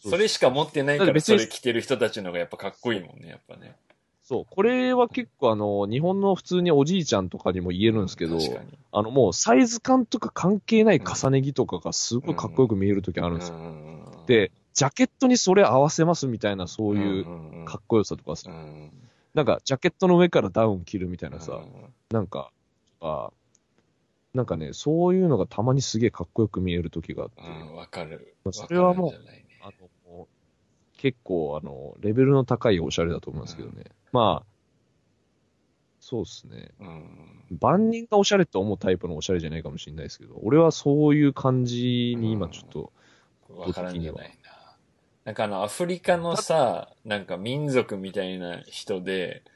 [0.00, 3.76] それしか持ってないから、それ着てる人たちの方がやっぱかっこいいもんね、やっぱね。
[4.24, 8.78] そう、これは結構あの、日本の普通におじいちゃんとかにも言えるんですけど、確かに。
[8.90, 13.58] あのもうサイズ感とか関係ない重ね着とかがすごいかっこよく見えるときあるんですよ。
[13.58, 18.90] よで、ジャケットにそれ合わせますみたいなそういううんかっこよさとかさ、うん。
[19.34, 21.92] なんかジャケットの上からダウン着るみたいなさ、うん。
[22.10, 22.50] なんか、
[23.02, 23.30] あ
[24.34, 28.34] なんかね、そういうのがたまにすげえかっこよく見える時があって、うん、わかる。
[28.50, 30.26] それはもうねあの、
[30.96, 33.84] 結構、あの、レベルの高いおしゃれだと思うんですけどね。
[34.12, 34.46] まあ、
[36.00, 36.70] そうですね。
[36.80, 37.58] うん。
[37.60, 42.92] 万人がおしゃれって思うタイプのおしゃれじゃないかもしれないですけど、俺はそういう感じに今ちょっと、
[43.48, 44.76] わからんじゃないな。
[45.24, 49.51] なんかあの、アフリカのさ、なんか民族みたいな人でうん、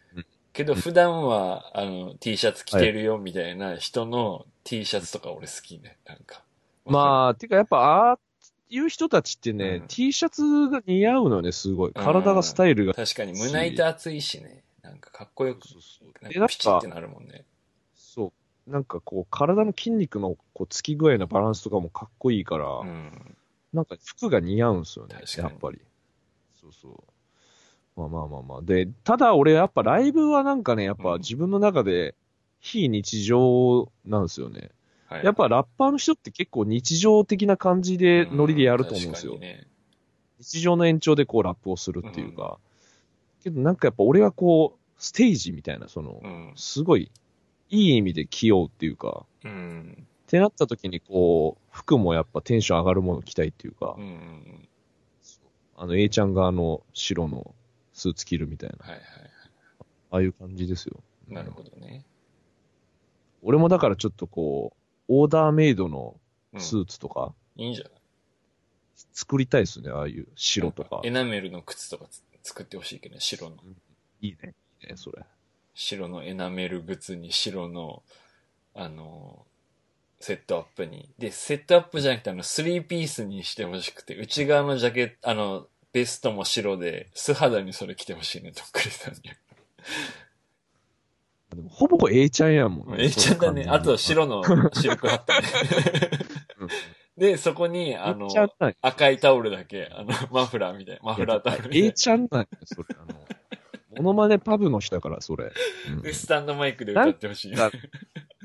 [0.56, 6.42] けど普段は、あの、T シャツ着てるよみたいな人の T シャツとか俺好きね、なんか。
[6.86, 8.18] まあ、てかやっぱ、ああ
[8.70, 11.92] いう人たちってね、うん T シャツが似合うのよね、すごい。
[11.92, 12.94] 体がスタイルが。
[12.94, 17.44] 確かに胸板厚いしね、なんかかっこよく、そうそうなんで、なんかかピチって、なるもんね。
[17.94, 18.32] そ
[18.66, 23.36] う、なんかこう、体の筋肉のこう、つき具合のバランスとかもかっこいいから、うん。
[23.74, 25.78] なんか服が似合うんですよねやっぱり。
[26.58, 27.15] そうそう。
[27.96, 28.62] まあまあまあまあ。
[28.62, 32.14] で、ただ俺やっぱライブはなんかね、やっうんぱ自分の中で
[32.60, 34.70] 非日常なんですよね。
[35.08, 39.34] はいやっぱラッパーの人って結構日常的な感じでノリでやると思うんですよ。
[39.34, 39.66] 確かにね
[40.38, 42.58] 日常の延長でこうラップをするっていうか。
[43.42, 46.52] けどなんかやっぱ俺はこう、ステージみたいな、そのう、ん。
[46.56, 47.10] すごい
[47.70, 49.96] いい意味で着ようっていうか、うん。
[50.02, 54.68] ってなった時にこう、服もやっぱテンション上がるもの着たいっていうか、うん。
[55.76, 57.54] あの A ちゃんがあの白の
[57.96, 59.02] スーツ着るみたいな、はいはい
[60.10, 61.02] ああいう感じですよ。
[61.26, 61.34] はい。
[61.34, 62.04] なるほどね。
[63.42, 66.14] 俺もだからちょっとこう、オーダーメイドの
[66.52, 67.92] うんスーツとかいいんじゃない？
[69.12, 71.00] 作りたいですね、ああいう白とか。
[71.04, 73.56] エナメルの靴とかつ作ってほしいけどね、白の。
[74.20, 74.54] いいね。
[74.82, 75.24] いいね、それ。
[75.74, 78.02] 白のエナメル靴に白の、
[78.74, 79.44] あの、
[80.20, 81.10] セットアップに。
[81.18, 89.20] で、セットアップじゃなくて、あの、スリーピースにしてほしくて、内側のジャケット、あの、ベストも白で、素肌にそれ着てほしいね、とっくりさんに。
[91.54, 93.04] でもほぼ A ちゃんやもんね。
[93.04, 93.64] ええちゃんだね。
[93.66, 95.48] あと白のシルクハットね。
[96.60, 96.68] うん
[97.16, 101.92] で、そこに、あの A 赤いタオルだけ、あの、マフラーみたいな、マフラータオルみたい A な。
[101.94, 102.84] ちゃんなんや、それ。
[102.90, 103.18] あの、
[103.96, 105.50] モノマネパブの人だから、それ。
[105.88, 107.54] うんで、スタンドマイクで歌ってほしい。
[107.54, 107.56] い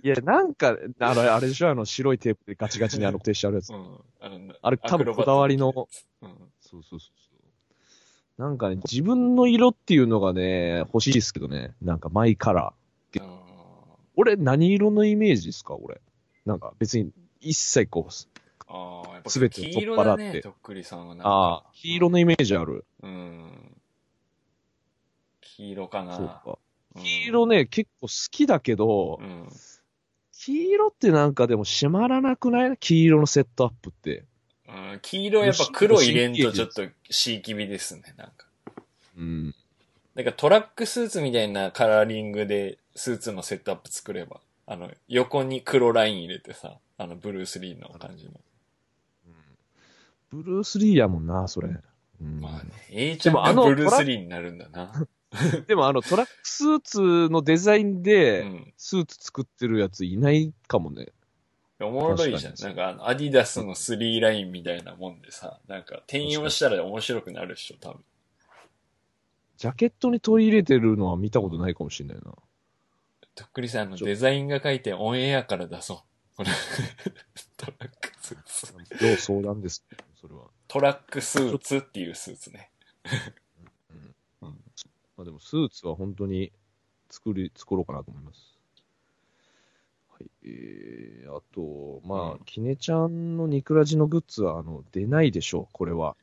[0.07, 1.69] や、なんか、あの、あれでしょ？
[1.69, 3.73] あの、白いテープでガチガチにあの固定してあるやつ。
[3.73, 3.99] うん。
[4.21, 5.89] あの、あれ多分こだわりの。
[6.21, 6.51] うん。
[6.61, 7.21] そうそうそう。
[8.41, 11.75] なんかね、自分の色っていうのがね、欲しいですけどね。
[11.79, 13.21] なんかマイカラー。
[13.23, 13.39] あ
[14.15, 15.75] 俺、何色のイメージですか？
[15.75, 16.01] 俺。
[16.43, 18.13] なんか別に、一切こう、
[18.67, 21.29] あー、やっぱ全て取っ色だね、払ってとっくりさんはなんか。
[21.29, 22.83] ああ、黄色のイメージある。
[23.03, 23.77] うん。
[25.41, 26.17] 黄色かな。
[26.17, 26.41] そうか。
[26.95, 29.47] うん黄色ね、結構好きだけど、うん。
[30.33, 32.77] 黄色ってなんかでも締まらなくない？
[32.79, 34.25] 黄色のセットアップって。
[34.73, 38.45] うん黄色はやっぱ黒入れんとちょっとシーキビですね、なんか。
[39.17, 39.55] うん。
[40.15, 48.31] なんかトラックスーツみたいなカラーリングでスーツのセットアップ作れば、あの、横に黒ライン入れてさ、あの、ブルース・リーの感じの。
[50.31, 51.69] ブルース・リーやもんな、それ。
[52.21, 54.91] うん、まあね、A ちゃんがでもあのブルース・リーになるんだな。
[55.65, 58.73] でもあのトラックスーツのデザインうで、ん。
[58.77, 61.07] スーツ作ってるやついないかもね。
[61.85, 62.53] おもろいじゃん。
[62.61, 68.03] なんかあの、アディダスの3ラインみたいなもんでさ、なんか転用したら面白くなるっしょ、多分。
[69.57, 72.33] ジャケットに取り入れてるのは見たことないかもしれないな。
[73.35, 76.03] とっくりさんのデザインが書いてオンエアから出そ
[76.35, 76.37] う。
[76.37, 76.49] これ
[77.57, 78.73] トラックスーツ。
[79.05, 79.85] 要相談です、
[80.19, 80.47] それは。
[80.67, 82.71] トラックスーツっていうスーツね。
[84.41, 84.49] ま
[85.19, 86.51] あ、でもスーツは本当に
[87.09, 88.50] 作り、作ろうかなと思います。
[90.21, 90.31] はい。
[90.45, 96.15] えー、あと、まあ、うんキネちゃんのニクラジのグッズは、あの、出ないでしょう、これは。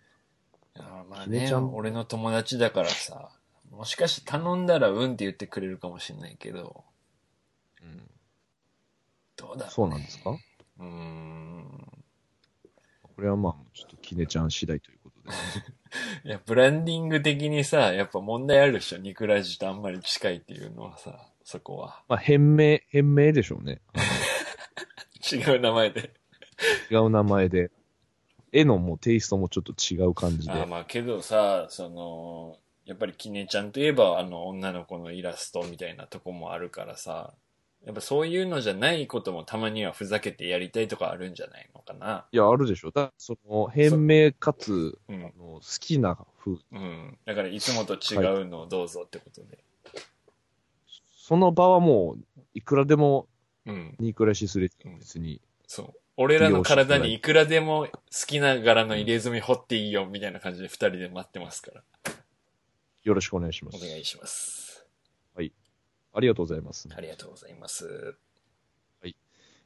[0.75, 3.31] あーまあねきねちゃん俺の友達だからさ、
[3.71, 6.85] もしかして頼んだらうんって言ってくれるかもしれないけど、
[7.83, 8.11] うん。
[9.37, 9.67] どうだろう、ね。
[9.71, 10.31] そうなんですか？
[10.31, 11.89] うーん。
[13.03, 15.35] これはまあ、ちょっとキネちゃん次第ということで。
[16.25, 18.99] いや、ブランディング的にさ、やっぱ問題あるでしょ。
[18.99, 22.03] ニクラジとあんまり近いっていうのはさ、そこは。
[22.09, 23.81] まあ、変名、変名でしょうね。
[25.33, 26.13] 違う名前で。
[26.91, 27.71] 違う名前で。
[28.53, 30.53] 絵のもうテイストもちょっと違う感じで。
[30.53, 37.33] あーまあけどさ、その、やっぱりキネちゃんといえばあの女の子のイラストみたいなとこもあるからさ、
[37.83, 42.27] やっぱそういうのじゃないこともたまにはふざけてやりたいとかあるんじゃないのかな？
[42.31, 42.91] いや、あるでしょ。
[42.91, 45.17] だその、変名かつ、うん。
[45.17, 46.59] あの好きな風。
[46.73, 47.19] うん。
[47.25, 49.65] だからいつもと違うのをどうぞってことで。
[51.29, 53.29] その場はもう、いくらでも、
[53.67, 53.95] うん。
[53.99, 55.43] ニークラシスレディオ別に。
[55.67, 55.95] そう。
[56.17, 61.83] 俺らの体にいくらでも好きな柄の入れ墨掘っていいよみたいな感じで二人で待ってますから。
[63.05, 63.77] よろしくお願いします。
[63.77, 64.87] お願いします。
[65.35, 66.89] ありがとうございます。
[66.97, 68.17] ありがとうございます。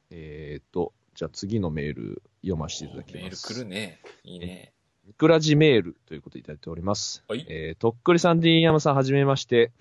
[0.09, 3.15] えーっと、じゃあ次のメール読ませていただきます。
[3.15, 4.01] メール来るね。
[4.25, 4.73] いいね。
[5.05, 7.23] ミクラジメールということでいただいております。
[7.27, 9.71] はいえーとっくりさん、D 山さん、はじめまして。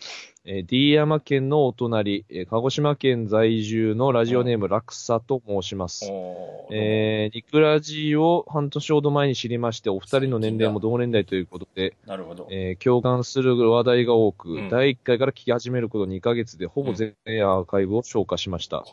[0.45, 6.11] えー、D 山県のお隣、えー鹿児島県在住のラジオネーム、ラクサと申します。
[6.73, 12.49] えー、ニクラジを半年ほど前に知りまして、お二人の年齢も同年代ということで、なるほど。
[12.51, 18.85] えー共感する話題が多く、うん第1回から聞き始めること2ヶ月で、ほぼ全アーカイブを消化しました。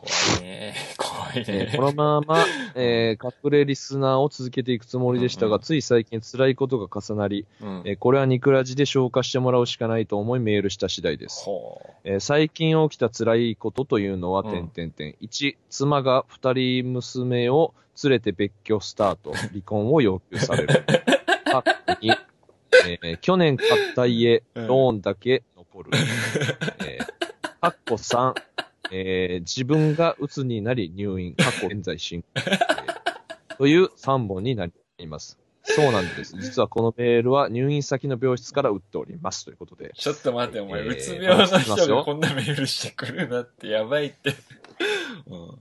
[1.34, 1.76] えーね。
[1.76, 11.44] このまま、 えー隠れリスナーを続けていくつもりでしたが、うんうんつい最近辛いことが重なり、うんえーこれはニクラジで消化してもらうしかないと思いメールした次第です。
[11.44, 15.16] ほえー最近起きた辛いことというのは、うん点々点。
[15.22, 20.84] 1、妻が二人娘を連れて別居スタート、 離婚を要求される。
[21.44, 21.70] かっこ
[22.02, 22.18] 2、
[22.86, 25.90] えー去年買った家、うんローンだけ残る。
[26.86, 27.20] えー
[27.60, 28.32] かっこ3、
[28.90, 32.80] えー自分が鬱になり入院、過去現在進行、えー
[33.58, 34.66] という3本にな
[34.98, 35.38] ります。
[35.62, 36.34] そうなんです。
[36.40, 39.44] 実はこのメールは入院先の病室から打っております。
[39.44, 39.92] ということで。
[39.94, 44.34] ちょっと待って、お前、えーうつ病の人がこんなメールしてくるなってやばいって。
[45.26, 45.58] うん。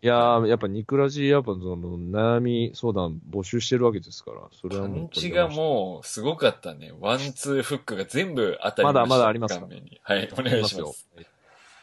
[0.00, 6.92] いやー、やっぱニクラジ、やっぱその悩み相談募集してるわけですから、それはパもうンチがもうすごかったね。
[7.00, 11.08] ワン、ツーフックが全部当たりまだまだありますはい、お願いしよます。。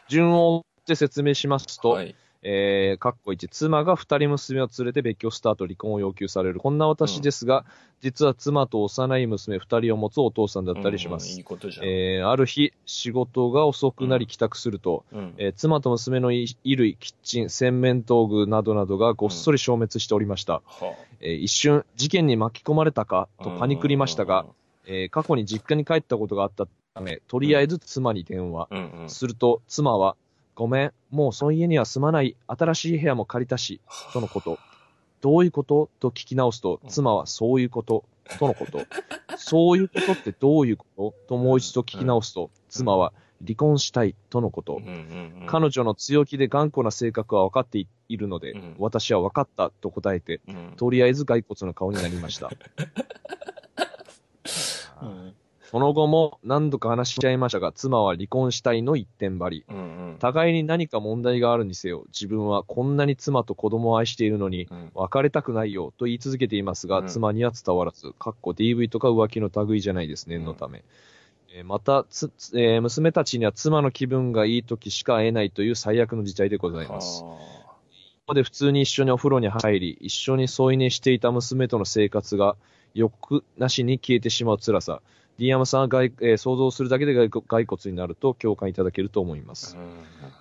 [0.08, 2.14] 順を追って説明しますと、はい。
[2.48, 6.60] えー、かっこ1、妻が二人娘を連れて別居スタート離婚を要求される。
[6.60, 7.64] こんな私ですが、
[8.02, 11.24] 実は妻と幼い娘二人を持つお父さんだったりします。
[11.24, 11.86] うんうんいいことじゃん。
[11.86, 20.62] えー、ある日、仕事が遅くなり帰宅すると、うんえー妻と娘の衣類、キッチン、洗面道具などなどがごっそり消滅しておりました。
[20.66, 24.46] はえー一瞬、事件に巻き込まれたかあとパニクりましたが、、
[24.86, 28.68] えー過去に実家に帰ったことがあったため、とりあえず妻に電話。
[28.70, 29.04] うん。
[29.08, 30.16] すると、妻は、
[30.54, 33.80] ごめん、もうその家には住まない、新しい部屋も借りたし、
[34.14, 34.58] とのこと。
[35.20, 35.90] どういうこと？
[36.00, 38.04] と聞き直すと、妻はそういうこと、
[38.38, 38.80] とのこと。
[39.36, 41.14] そういうことってどういうこと？
[41.28, 43.12] ともう一度聞き直すと、妻は
[43.44, 44.80] 離婚したい、とのこと。
[45.46, 50.72] 彼女の強気で頑固な性格は分かっていいるので、うん私は分かったと答えて、うん。
[50.76, 52.50] とりあえず骸骨の顔になりました。
[55.02, 55.34] うん
[55.76, 59.64] その後も何度か話し合いましたが、妻は離婚したいの一点張り。
[59.68, 59.80] うんう
[60.14, 70.82] ん互いに何か問題があるにせよ、自分はこんなに妻と子供を愛しているのに、うん別れたくないよと言い続けていますが、うん妻には伝わらず、かっこ DV とか浮気の類じゃないです、念のため。
[71.54, 77.20] えーまたつ、つえー娘たちには妻の気分がいい時しか会えないという最悪の事態でございます。
[77.20, 77.38] こ
[78.28, 82.56] こで普通に一緒にお風呂に入り、一緒に添い寝していた娘との生活が、
[82.94, 85.02] 欲なしに消えてしまう辛さ。
[85.38, 89.76] ディアマさんは外、えー想像するだけで骸骸骨になると共感いただけると思います。
[89.76, 89.84] うん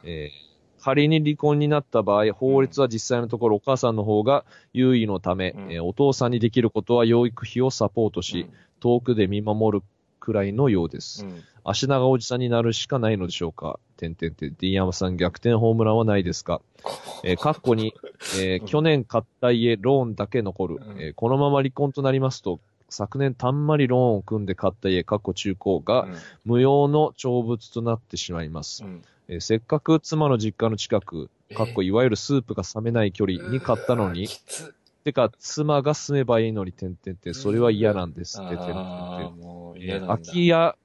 [0.04, 0.46] えー
[0.82, 8.48] 仮に離婚になった場合、法律は実際のところお母さんの方が優位のため、うんえーお父さんにできることは養育費をサポートし、
[8.82, 9.86] 遠くで見守る
[10.20, 11.26] くらいのようです。
[11.26, 13.80] うん足長おじさんになるしかないのでしょうか？
[13.98, 14.56] てんてんてん。
[14.60, 16.62] ディアマさん逆転ホームランはないですか？
[17.24, 17.96] えー、かっこに、
[18.40, 20.76] えーうん去年買った家、ローンだけ残る。
[20.76, 22.60] うんえーこのまま離婚となりますと、
[22.96, 26.08] 昨年たんまりローンを組んで買った家、かっこ中古が、
[26.46, 28.84] 無用の長物となってしまいます。
[28.84, 29.04] うん。
[29.28, 34.28] えーせっかく妻の実家の近く、かっこいわゆるスープが冷めない距離に買ったのに
[35.04, 40.08] てか、妻が住めばいいのに、てんてんてん、それは嫌なんですって、てんてんてんえんだ。
[40.08, 40.76] 空き家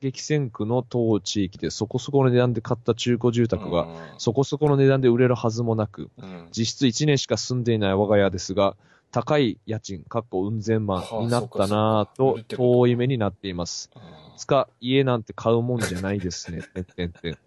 [0.00, 3.86] 激戦区の当地域でそこそこの値段で買った中古住宅が、
[4.18, 8.76] そこそこの値段で売れるはずもなく、うん、実質1年しか住んでいない我が家ですが、
[9.14, 13.92] 高い家賃、かっこ運千万になったなぁと遠い目になっています。
[13.94, 14.02] うん
[14.36, 16.62] つか、家なんて買うもんじゃないですね。
[16.74, 17.38] てんてんてん。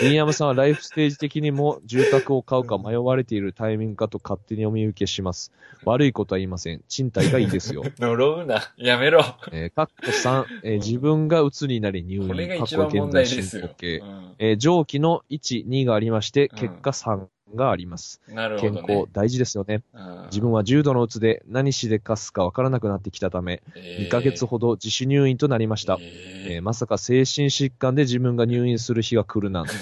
[0.00, 5.52] 新山さんはライフステージ的にも住宅を買うか迷われているタイミングかと勝手にお見受けします。
[5.84, 6.82] 悪いことは言いません。
[6.88, 7.82] 賃貸がいいですよ。
[8.00, 8.72] 呪うな。
[8.78, 9.22] やめろ。
[9.52, 12.28] えー、かっこ3、えー自分が鬱になり入院。
[12.28, 13.74] これが一番問こ現在題ですよ進行。
[13.74, 13.98] 形。
[13.98, 18.20] うんえー上記の1、2がありまして、うん結果3があります。
[18.28, 19.08] なるほ健どね康。
[19.12, 19.82] 大事ですよね。
[19.92, 25.98] うん自分は重度のうつで何しでかすかわからなくなってきたため、2ヶ月ほど自主入院となりました。
[26.00, 29.72] えーえーまさか精神疾患で自分が入院する日が来るなんて、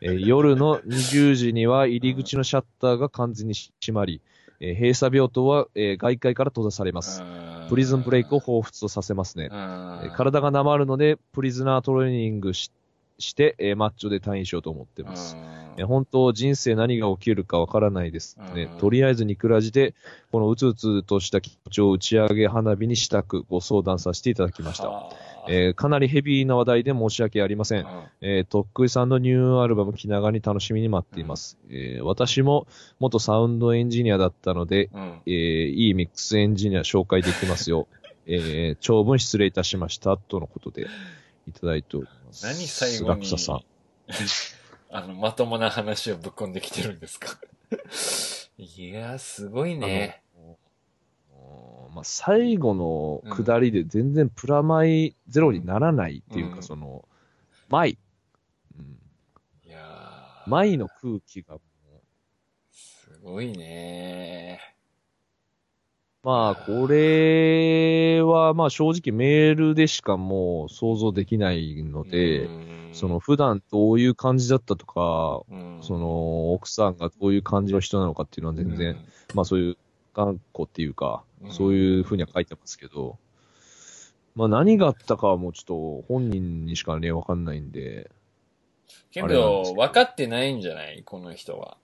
[0.00, 4.20] えー夜の20時には入り口のシャッターが完全に閉まり、
[4.60, 7.22] えー閉鎖病棟は、えー外界から閉ざされます。
[7.68, 9.48] プリズンブレイクを彷彿とさせますね。
[9.50, 12.70] えー体がなまるので、プリズナートレーニングし
[13.18, 15.36] して、えーマッチョで退院しようと思ってます。
[15.78, 18.78] えー本当、人生何が起きるかわからないですねうん。
[18.78, 19.94] とりあえずにくらじで、
[20.32, 24.88] このうつうつとした気持ちを打ち上げ花火にしたくご相談させていただきました。
[24.88, 25.16] はあ
[25.48, 27.86] えーかなりヘビーな話題で申し訳ありません。
[28.48, 31.58] とっくりさんのニューアルバム気長に楽しみに待っています。
[31.68, 32.66] えー私も
[32.98, 35.32] 元サウンドエンジニアだったので、うんえー
[35.68, 37.86] いいミックスエンジニア紹介できますよ。
[38.26, 40.16] えー長文失礼いたしました。
[40.16, 40.86] とのことで、
[41.46, 42.44] いただいております。
[42.44, 43.60] 何最後にラクサさん。
[44.90, 47.38] あの、まともな話をぶっ込んできてるんですか？
[48.58, 50.22] いや、すごいね。
[51.94, 57.08] まあ、最後の下りで全然プラマイゼロにならないっていうか、うんその、
[57.70, 57.98] マイ。
[58.78, 58.98] うん、
[59.64, 62.00] いやーマイの空気がもう、
[62.70, 64.60] すごいね。
[66.26, 72.88] まあ、これは、まあ正直メールでしかもう想像できないので、うん。
[72.92, 75.78] その、普段どういう感じだったとか、うん。
[75.82, 78.96] その奥さんがどういう感じの人なのかっていうのは全然、
[79.34, 79.76] まあそういう
[80.14, 81.52] 頑固っていうか、うん。
[81.52, 83.18] そういうふうには書いてますけど、
[84.34, 88.10] まあ何があったかはもうちょっと本人にしかね、わかんないんで、
[89.12, 91.04] けど分かってないんじゃない？
[91.04, 91.76] この人は。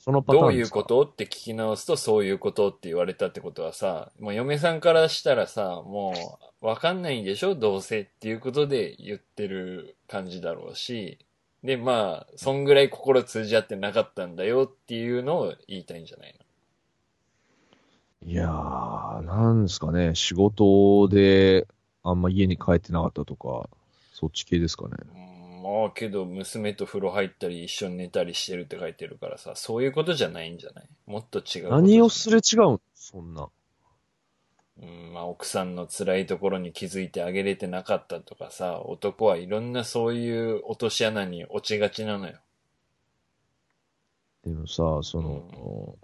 [0.00, 1.02] そのパターどういうこと？
[1.02, 6.14] って聞き直すと、そういうことって言われたってことはさ、もう嫁さんからしたらさ、も
[6.62, 7.54] う、わかんないんでしょ？
[7.54, 11.18] どうせっていうことで言ってる感じだろうし、
[11.62, 16.34] で、まあ、そんぐらい心通じ合ってなかったんだよっていうのを言いたいんじゃない
[18.24, 18.30] の？
[18.32, 21.66] いやー、なんですかね、仕事で
[22.02, 23.68] あんま家に帰ってなかったとか、
[24.14, 25.19] そっち系ですかね。
[25.62, 30.88] まあ、けど、娘と風呂入ったり一緒に寝たりしてるって書いてるからさ、そういうことじゃないんじゃない？
[31.06, 32.80] もっと違う何をすれ違うん？
[32.94, 33.48] そんな。
[34.82, 42.38] うん、まあ奥さんの辛いところに気づいてあげれてなかったとかさ、男はいろんなそういう落とし穴に落ちがちなのよ。
[44.46, 45.96] でもさ、その、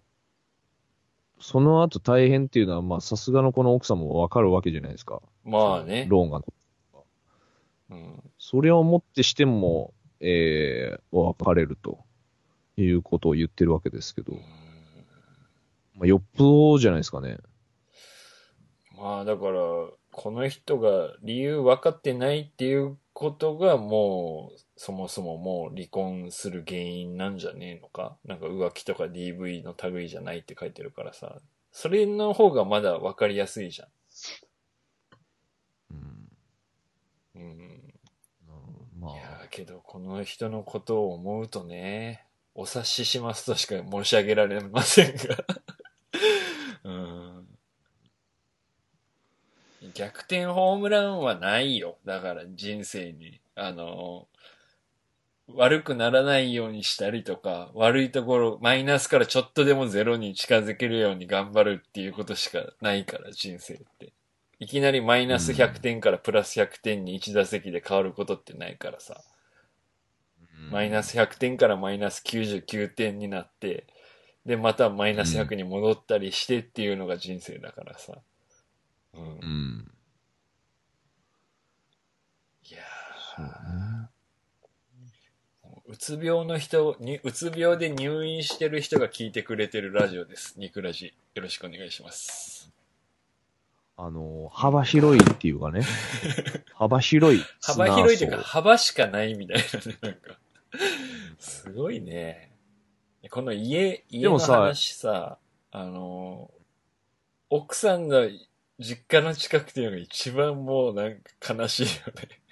[1.40, 5.22] その後大変っていうのは、まあさすがのこの奥さんもわかるわけじゃないですか。
[5.44, 6.06] まあね。
[6.10, 6.42] ローンが。
[7.90, 12.00] うん、それをもってしても、えー、別れると
[12.76, 14.38] いうことを言ってるわけですけど、うん
[15.96, 17.38] まあ、よっぽどじゃないですかね。
[18.98, 19.60] まあだから、
[20.12, 28.16] この人が理由分かってないっていうことがもう、そもそももう離婚する原因なんじゃねえのか？
[28.24, 31.40] なんか浮気とか DV の類じゃないって書いてるからさ、
[31.72, 33.88] それの方がまだ分かりやすいじゃ
[35.90, 35.98] うん。
[35.98, 36.28] ん。
[37.36, 37.75] うん。
[39.46, 45.44] まいやあ、ーけど、この人のことを思うとね、お察ししますとしか申し上げられませんが。
[46.84, 47.46] うん。
[49.94, 51.98] 逆転ホームランはないよ。
[52.04, 53.40] だから人生に。
[53.54, 54.28] あの、
[55.48, 64.12] 悪くならないようにしたりとか、悪いところ、マイナスからちょっとでもゼロに近づけるように頑張るっていうことしかないから、人生って。
[64.58, 69.22] いきなりマイナス100点からプラス100点に1打席で変わることってないからさ。
[70.70, 73.86] マイナス100点からマイナス99点になって、
[74.44, 78.18] で、またマイナス100に戻ったりしてっていうのが人生だからさ。
[79.14, 79.22] うん。
[79.22, 79.92] うん。
[82.70, 82.78] いや
[83.36, 83.50] そうね。
[83.52, 84.16] ー
[85.88, 90.54] うつ病の人に、うつ病で入院してる人が聞いてくれてるラジオです。
[90.58, 91.14] ニクラジ。
[91.34, 92.72] よろしくお願いします。
[93.96, 95.82] あの、幅広いっていうかね。
[96.74, 97.42] 幅広い。
[97.62, 100.38] 幅広いというか、砂幅しかないみたいなね、なんか。
[101.38, 102.52] すごいね。
[103.30, 105.38] この家、家の話さ、
[105.70, 106.50] あの、
[107.50, 108.26] 奥さんが
[108.78, 112.42] 実家の近くっていうのが一番もうなんか悲しいよね。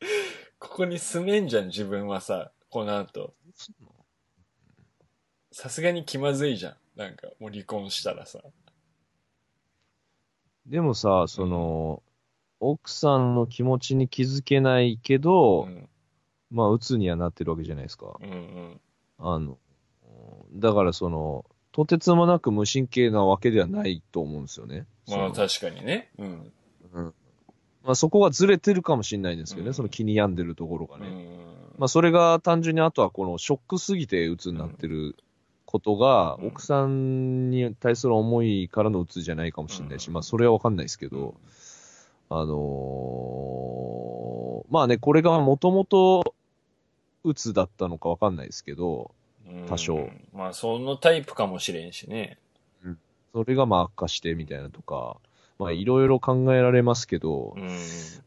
[0.58, 3.34] ここに住めんじゃん、自分はさ、この後。
[3.54, 3.72] 層
[5.52, 6.76] さすがに気まずいじゃん。
[6.96, 8.40] なんか、もう離婚したらさ。
[10.66, 12.02] でもさ、その、
[12.60, 15.88] 奥さんの気持ちに気づけないけど、うん、
[16.50, 18.18] まあ、鬱にはなってるわけじゃないですか。
[18.20, 18.80] うん、うん。
[19.18, 19.58] あの、
[20.54, 24.86] だからその、とてつもなく無神経なわけではないと思うんですよね。
[25.08, 26.10] まあ確かにね。
[26.18, 26.52] うん。
[26.92, 27.14] うん
[27.82, 31.06] まあそこがずれてるかもしれないんですけどね、うんその気に病んでるところがね。
[31.06, 31.38] うん。
[31.78, 35.16] まあそれが単純にあとはこのショックすぎて鬱になってる
[35.64, 41.36] ことが、うん奥さんに対する思いからの鬱じゃないかもしれないし、うんまあ、それはわかんないですけど、
[42.28, 46.34] あのーまあね、これがもともと
[47.24, 49.14] 鬱だったのかわかんないですけど、
[49.48, 50.08] うん多少。
[50.32, 52.38] まあ、そのタイプかもしれんしね。
[53.32, 55.16] それがまあ悪化してみたいなとか、
[55.58, 57.68] まあいろいろ考えられますけど、うん。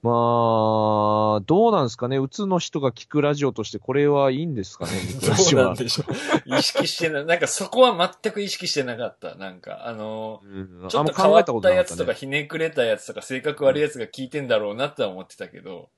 [0.01, 5.75] まあ、どうなんですかね、鬱の人が聞くラジオとしてこれはいいんですかね、 そうなん。
[5.75, 6.03] でしょ。
[6.45, 7.25] 意識してない。
[7.25, 9.35] なんかそこは全く意識してなかった。
[9.35, 15.89] なんか、あの、うんちょっと変わったやつとか、ひねくれたやつとか、性格悪いやつが聞いてんだろうなって思ってたけど、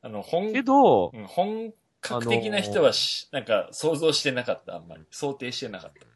[0.00, 1.74] あの、本、けど、うん本
[2.04, 5.04] 格的な人はし、なんか想像してなかった、あんまり。
[5.10, 6.06] 想定してなかった。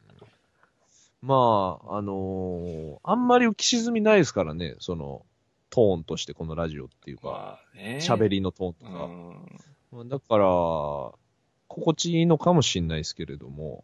[1.21, 5.25] まあ、あのーあんまり浮き沈みないですからね、その、
[5.69, 7.99] トーンとしてこのラジオっていうか、まあね。
[8.01, 8.89] 喋、りのトーンとうか。
[9.05, 9.59] ん。
[9.91, 10.45] まあだから、
[11.67, 13.83] 心地いいのかもしれないですけれども、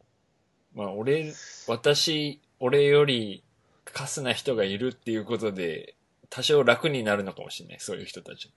[0.74, 1.34] まあ、俺、
[1.68, 3.44] 私、俺より
[3.86, 5.96] カスな人がいるっていうことで、
[6.30, 8.52] 多少楽になるのかもしれない、そういう人たち。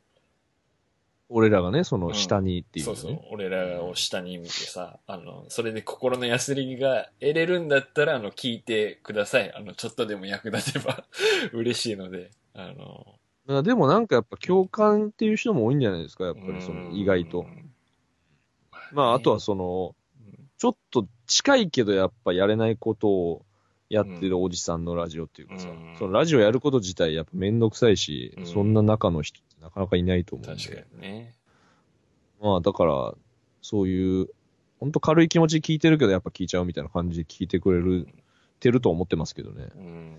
[1.31, 3.21] 俺らがね、その下にっていう、ねそうそう。
[3.31, 9.53] 俺らを下に見てさ、あの、それで心の安らぎが得れるんだったら、あの、聞いてください。
[9.55, 11.05] あの、ちょっとでも役立てば
[11.53, 17.43] 嬉しいので、あの、まあでもなんかやっぱ共感っていう人も多いんじゃないですか、やっぱりその意外とう。
[17.45, 17.73] ん。
[18.93, 19.99] まああとはその、うん
[20.59, 23.47] ちょっと近いけどやっぱやれないことを
[23.89, 30.63] やってるおじさんのラジオっていうかさ、うんそのラジオやること自体やっぱめんどくさいし、うんそんな中の人なかなかいないと思うんで。
[30.63, 31.35] 確かにね。
[32.41, 33.15] まあだから、
[33.63, 34.29] そういう、
[34.79, 38.07] ほんと軽い気持ちで聞いてるけどやっぱ聞いちゃうみたいな感じで聞いてくれる、
[38.61, 39.69] てると思ってますけどね。
[39.77, 40.17] うん。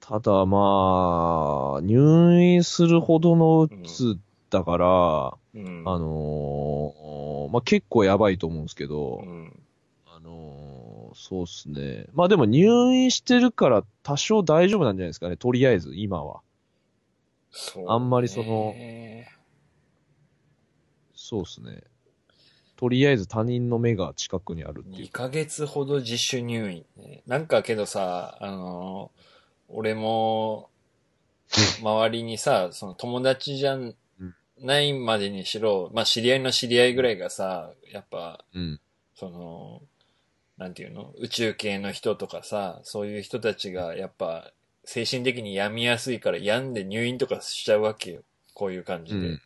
[0.00, 4.18] ただまあ、入院するほどのうつ
[4.50, 5.82] だから、うん。
[5.86, 9.52] あのーまあ結構やばいと思うんですけど、うん。
[10.06, 12.06] あのーそうっすね。
[12.12, 16.40] まあでも入院してるから多少大丈夫なんじゃないですかね、とりあえず、今は。
[17.88, 18.74] あんまりその
[21.14, 21.82] そうっすね。
[22.76, 25.10] とりあえず他人の目が近くにあるっていう2。
[25.10, 27.22] ヶ月ほど自主入院ね。
[27.26, 29.10] なんかけどさ、あの、
[29.68, 30.68] 俺も、
[31.80, 33.78] 周りにさ、その友達じゃ
[34.60, 38.80] ないまでにしろ、まあ知り合いの知り合いぐらいがさ、やっぱ、うん。
[39.14, 39.80] その、
[40.58, 41.14] なんていうの？
[41.18, 44.52] 宇宙系の人とかさ、そういう人たちがやっぱ
[44.86, 48.22] 精神的に病みやすいから病んで入院とかしちゃうわけよ。
[48.54, 49.20] こういう感じで。
[49.20, 49.40] うん。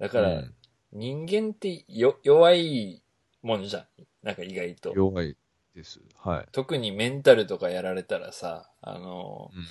[0.00, 0.54] だから、うん
[0.94, 3.02] 人間ってよ弱い
[3.40, 3.86] もんじゃん。
[4.22, 4.92] なんか意外と。
[4.94, 5.38] 弱い
[5.74, 6.02] です。
[6.18, 6.46] はい。
[6.52, 9.64] 特にメンタルとかやられたらさ、あの、うん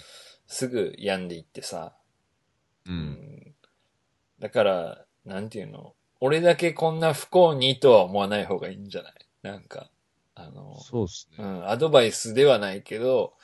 [0.48, 1.94] すぐ病んでいってさ、
[2.88, 2.92] う。
[2.92, 3.54] うん
[4.40, 9.14] だから、なんていうの、俺だけこんな不幸にとは思わない方がいいんじゃない？
[9.44, 9.92] なんか、
[10.34, 11.44] あの、そうっすね。
[11.44, 13.36] うん、アドバイスではないけど、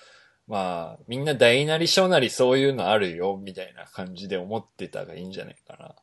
[0.48, 5.96] まあ、みんな大なり小なりそういうのあるよ、みたいな感じで思ってたがいいんじゃないかな。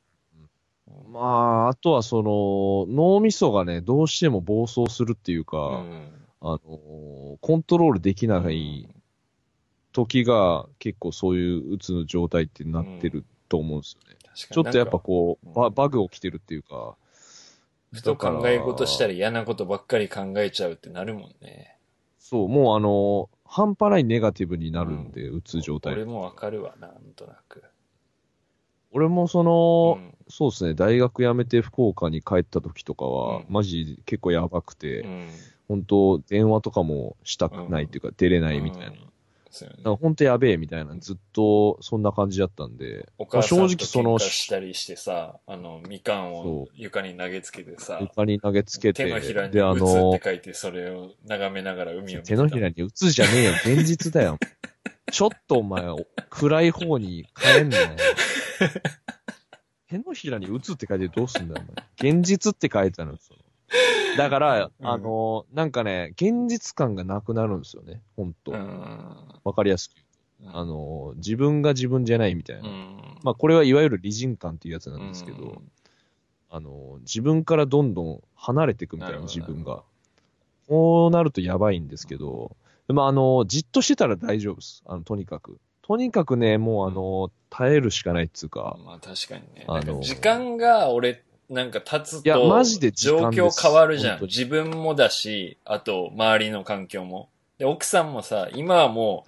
[1.08, 6.10] まあ、あとはその、脳みそがね、どうしても暴走するっていうか、うん。
[6.46, 8.88] あのーコントロールできない
[9.92, 14.16] 時が結構そういううつの状態ってなってると思うんですよね。
[14.22, 16.96] 確かにちょっとやっぱこう、うんババグ起きてるっていうか。
[17.92, 19.08] ふと考え事したら。
[19.08, 21.78] ら嫌なことばっかり考えちゃうってなるもんね。
[22.18, 25.92] そう、もうあのー半端ないネガティブになるんで、うつ状態。
[25.92, 27.62] 俺もわかるわ、なんとなく。
[28.90, 35.28] 俺もその、うんそうですね、大学辞めて福岡に帰った時とかは、うんマジ結構やばくて、うん。
[35.68, 38.96] 本当電話とかもしたくないっていうか、出れないみたいな。
[39.62, 54.38] うんそうよねだから本当やべえみたいな、ずっとそんな感じだったんで、お母さんと正直その喧嘩したりしてさ、あの、みかんを床に投げつけてさ、床に投げつけて、手のひらに打つっのて、書いて、それを眺めながら海を見てた手のひらに打つじゃねえよ、現実だよ。
[55.12, 55.84] ちょっとお前、
[56.30, 57.88] 暗い方に変えんなよ。
[59.88, 61.66] 手のひらに打つって書いてどうすんだよ、
[62.02, 62.12] お前。
[62.12, 63.36] 現実って書いてあるんですよ。
[64.16, 68.52] だから、うんあの、なんかね、現実感がなくなるんですよね、ほんと。
[68.52, 69.52] わ、うん。
[69.52, 69.94] かりやすく。
[70.46, 72.68] あの、自分が自分じゃないみたいな。
[72.68, 73.18] うん。
[73.22, 75.70] まあ、これはいわゆる理人感っていうやつなんですけど、うん
[76.50, 79.82] あの、自分からどんどん離れていくみたいな、自分が。
[80.68, 82.56] こうなるとやばいんですけど、
[82.86, 84.84] でもあの、じっとしてたら大丈夫です。
[84.86, 85.58] あの、とにかく。
[85.82, 89.64] とにかくね、もうあの、耐えるしかないっつうか、まあ確かにね。
[89.66, 94.18] あの時間が俺、なんか経つと、いやマジで時状間です況変わるじゃん。
[94.18, 97.28] 本当に自分もだし、あと周りの環境も。
[97.58, 99.24] で、奥さんもさ、今はも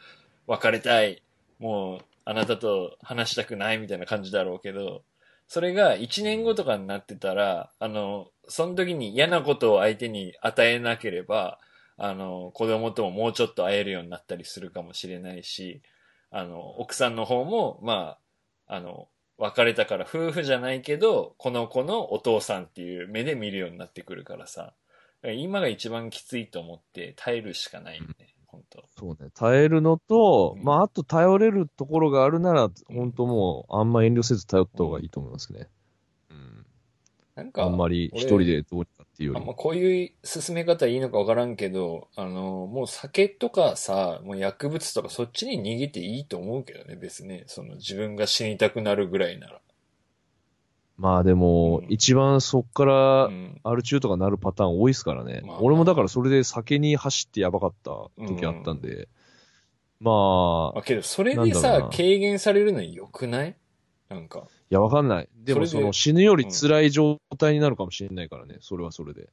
[0.47, 1.23] う別れたい。
[1.59, 5.03] もうあなたと話したくないみたいな感じだろうけど、
[5.47, 11.59] それが1年後とかになってたら、あの、その時に嫌なことを相手に与えなければ、
[11.97, 15.83] あの、子供とももうちょっと会えるようになったりするかもしれないし、
[16.31, 18.19] あの、奥さんの方も、ま
[18.67, 19.09] あ、あの、
[19.39, 24.75] 別れたから夫婦じゃないけど、この子のお父さんっていう目で見るようになってくるからさ、
[25.23, 29.31] 今が一番きついと思って耐えるしかないよね、本当そうね。
[29.35, 35.69] 耐えるのと、うんまあ、あと頼れるところがあるなら、本当もう、あんま遠慮せず頼った方がいいと思いますね。
[36.31, 36.67] うん。
[37.35, 47.43] なんか、あんまり一人でどうにかっていうよりあんまこういう進め方いいのかわからんけど、あの、もう酒とかさ、もう薬物とかそっちに逃げていいと思うけどね、別に。
[47.47, 49.61] その自分が死にたくなるぐらいなら。
[50.99, 53.59] まあでも、うん一番そっからう、ん。
[53.65, 55.41] アル中とかなるパターン多いですからね。
[55.47, 59.09] まあ俺もだからそれで酒に走ってやばかった時あったんで。
[59.99, 63.57] まあ、あ、けど、それでなんだろうさな、軽減されるの良くない？
[64.11, 64.47] なんか。
[64.71, 65.29] いやわかんない。
[65.45, 68.57] でもその死ぬより辛い状態になるかもしれないからね。
[68.61, 69.29] それはそれで。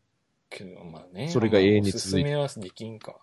[0.49, 1.29] けど、まあね。
[1.29, 3.15] それが永遠にお続いてすすめはできんか。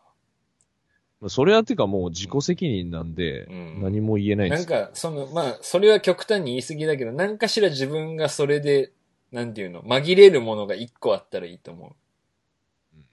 [1.21, 4.69] まあそれはっていうかもう自己責任なんで、うん何も言えないです。
[4.69, 8.93] なんか、その、まあ、それは極端に言い過ぎだけど、何かしら自分がそれで、
[9.31, 11.91] なんていうの、紛れるものが一個あったらいいと思う。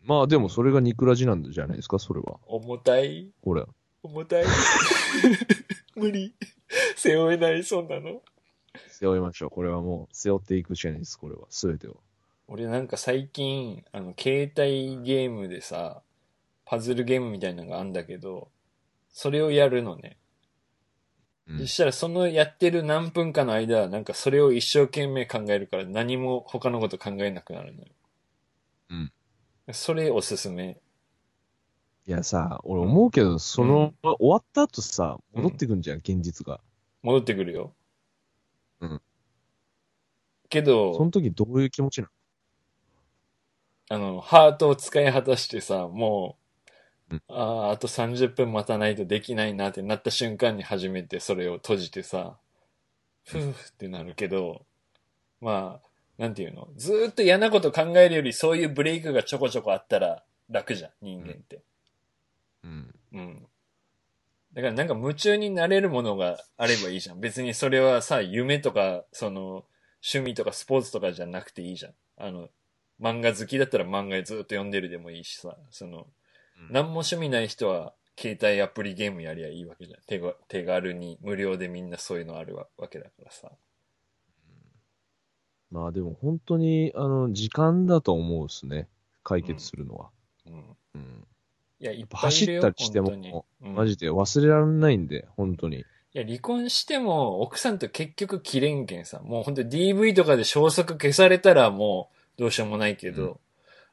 [0.04, 2.40] まあでもそれがニクラジなんじゃないですか、それは。
[2.48, 3.30] 重たい？
[3.44, 3.64] これ。
[4.02, 4.46] 重たい？
[5.96, 6.34] 無理。
[6.96, 8.22] 背負えない、そんなの。
[9.00, 9.50] 背負いましょう。
[9.52, 11.42] これはもう背負っていくしかないです、これは。
[11.50, 11.98] すべてを。
[12.48, 16.02] 俺なんか最近、あの、携帯ゲームでさ、
[16.66, 18.50] パズルゲームみたいなのがあんだけど、
[19.10, 20.18] それをやるのね。
[21.48, 27.88] うんそしたらそのやってる何分かの間は、なんかそれを一生懸命考えるから何も他のこと考えなくなるのよ。
[28.90, 29.14] うん。
[29.72, 30.78] それおすすめ。
[32.06, 36.60] いやさ、俺思うけど、その、終わった後さ、戻ってくんじゃん、現実が。
[37.02, 37.74] 戻ってくるよ。
[38.82, 39.02] うん。
[40.50, 42.10] けそのど、時どういう気持ちな
[43.90, 43.96] の？
[43.96, 46.38] あの、ハートを使い果たしてさ、も
[47.10, 52.38] う、うんああ、あと30分待たないとできないなってなった瞬間に初めてそれを閉じてさ、
[53.26, 54.66] ふーってなるけど、
[55.42, 56.68] まあ、なんていうの？
[56.76, 61.62] ずーっと嫌なこと考えるよりそういうブレイクがちょこちょこあったら楽じゃん、人間って。
[62.64, 62.96] うん。
[63.14, 63.48] うん。
[64.54, 67.20] だからなんか夢中になれるものがあればいいじゃん。
[67.20, 69.66] 別にそれはさ、夢とか、その、
[70.04, 71.94] 趣味とかスポーツとかじゃなくていいじゃん。
[72.18, 72.50] あの、
[73.00, 76.08] 漫画好きだったら漫画ずっと読んでるでもいいしさ、その、
[76.70, 80.00] 何も趣味ない人は携帯アプリゲームやりゃいいわけじゃん。
[80.08, 83.52] 手が手軽に無料でみんなそういうのあるわわけだからさ。
[85.70, 88.88] まあでも本当に、あの、時間だと思うっすね。
[89.24, 90.10] 解決するのは。
[90.48, 90.78] うん。
[90.96, 91.28] うん。
[91.80, 92.32] いや、いっぱぱい。
[92.32, 95.80] 走ったりしてもマジで忘れられないんで、本当に。
[95.80, 99.20] いや、離婚しても、奥さんと結局切れんけんさ。
[99.20, 103.40] もう本当に DV とかで消息消されたらもうどうしようもないけど、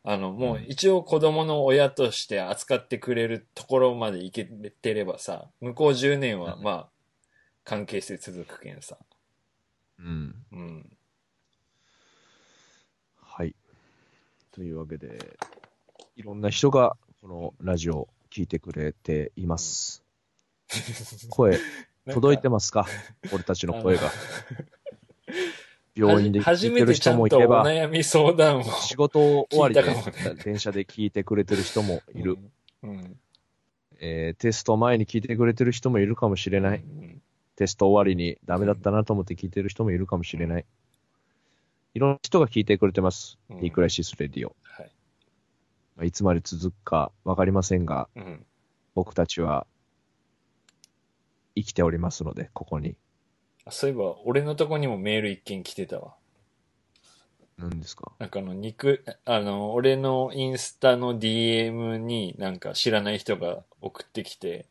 [0.02, 6.88] あの、もう一応子供の親として扱ってくれるところまで行けてればさ、向こう10年はうんまあ、
[7.64, 8.98] 関係性続くけんさ。
[9.98, 10.34] うん。
[10.52, 10.96] うん。
[13.20, 13.54] はい。
[14.52, 15.36] というわけで、
[16.16, 16.96] いろんな人が
[17.26, 20.04] このラジオを聞いてくれています。
[21.30, 21.58] 声、
[22.12, 22.86] 届いてますか？
[23.32, 24.10] 俺たちの声が。
[25.96, 28.64] 病院で聞初いてる人もいれば、悩み相談を。
[28.64, 29.82] 仕事終わりで
[30.44, 32.36] 電車で聞いてくれてる人もいる。
[32.82, 32.90] うん。
[32.90, 33.16] うん。
[34.00, 36.80] えーテスト前に聞いてくれてる人もいるかもしれない。
[36.80, 37.22] うん
[37.56, 40.66] テスト終わりにダメだったなと思って聞いてる人もいるかもしれない。
[41.94, 43.38] いろんな人が聞いてくれてます。
[43.48, 44.54] うんリクライシスレディオ。
[45.96, 46.12] はい。
[46.12, 48.46] つまで続くかわかりませんが、うん。
[48.94, 49.66] 僕たちは
[51.56, 52.96] 生きておりますので、ここに。
[53.64, 56.14] あそういえば、俺のとこにもメール一件来てたわ。
[57.56, 58.12] 何ですか？
[58.18, 64.66] なんかあの、肉、あの、俺のインスタの DM になんか知らない人が送ってきて、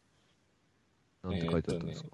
[1.24, 2.10] なんて書いてあったんですか、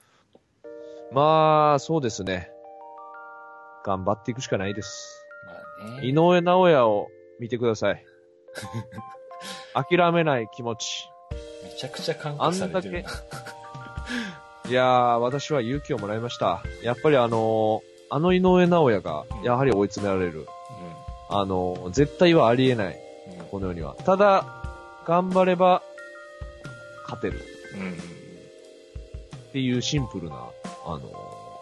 [1.12, 2.50] まあ、そうですね。
[3.84, 5.26] 頑張っていくしかないです。
[5.80, 6.06] まあね。
[6.06, 7.08] 井上直也を
[7.40, 8.04] 見てください。
[9.74, 11.08] 諦めない気持ち。
[11.64, 13.10] めちゃくちゃ感化されてるな。
[14.68, 16.62] いやー、私は勇気をもらいました。
[16.84, 20.46] やっぱりあのーあの井上直也が、やはり追い詰められる。
[21.30, 22.98] あのー絶対はありえない。
[23.38, 23.46] うん。
[23.46, 23.94] この世には。
[24.04, 24.64] ただ、
[25.06, 25.82] 頑張れば、
[27.04, 27.40] 勝てる。
[27.74, 27.80] うん。
[27.80, 27.92] うん。
[27.92, 27.96] っ
[29.52, 30.36] ていうシンプルな、
[30.86, 31.00] あのー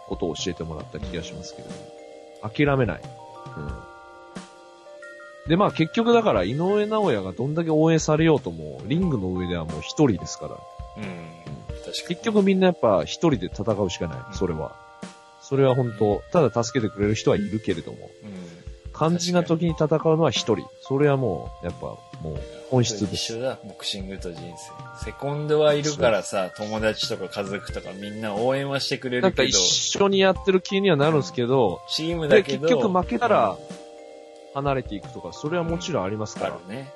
[0.08, 2.48] ことを教えてもらった気がしますけれども。
[2.48, 3.02] 諦めない。
[3.56, 3.68] うん。
[5.48, 10.56] で、まあ結局だから井上直也がどんだけ応援されようとも、リングの上ではもう一人ですから。
[10.96, 11.04] うん。
[11.84, 11.92] 確かに。
[12.08, 14.18] 結局みんなやっぱ一人で戦うしかない。
[14.32, 14.74] それは。
[15.42, 18.37] それは本当、ただ助けてくれる人はいるけれども、うん。
[18.98, 20.68] 肝心な時に戦うのは一人。
[20.80, 21.86] それはもう、やっぱ
[22.20, 25.04] もう、本質です一緒だ、ボクシングと人生。
[25.04, 32.68] セコンドはいるからさ、友達とか家族とかみんな応援はしてくれなんかるけど、一緒にやってる気にはなるんですけど、チームだで、けど。
[32.68, 33.56] 結局負けたらうん、
[34.54, 36.54] 離れていくとか、それはもちろんありますから。
[36.54, 36.92] あるね。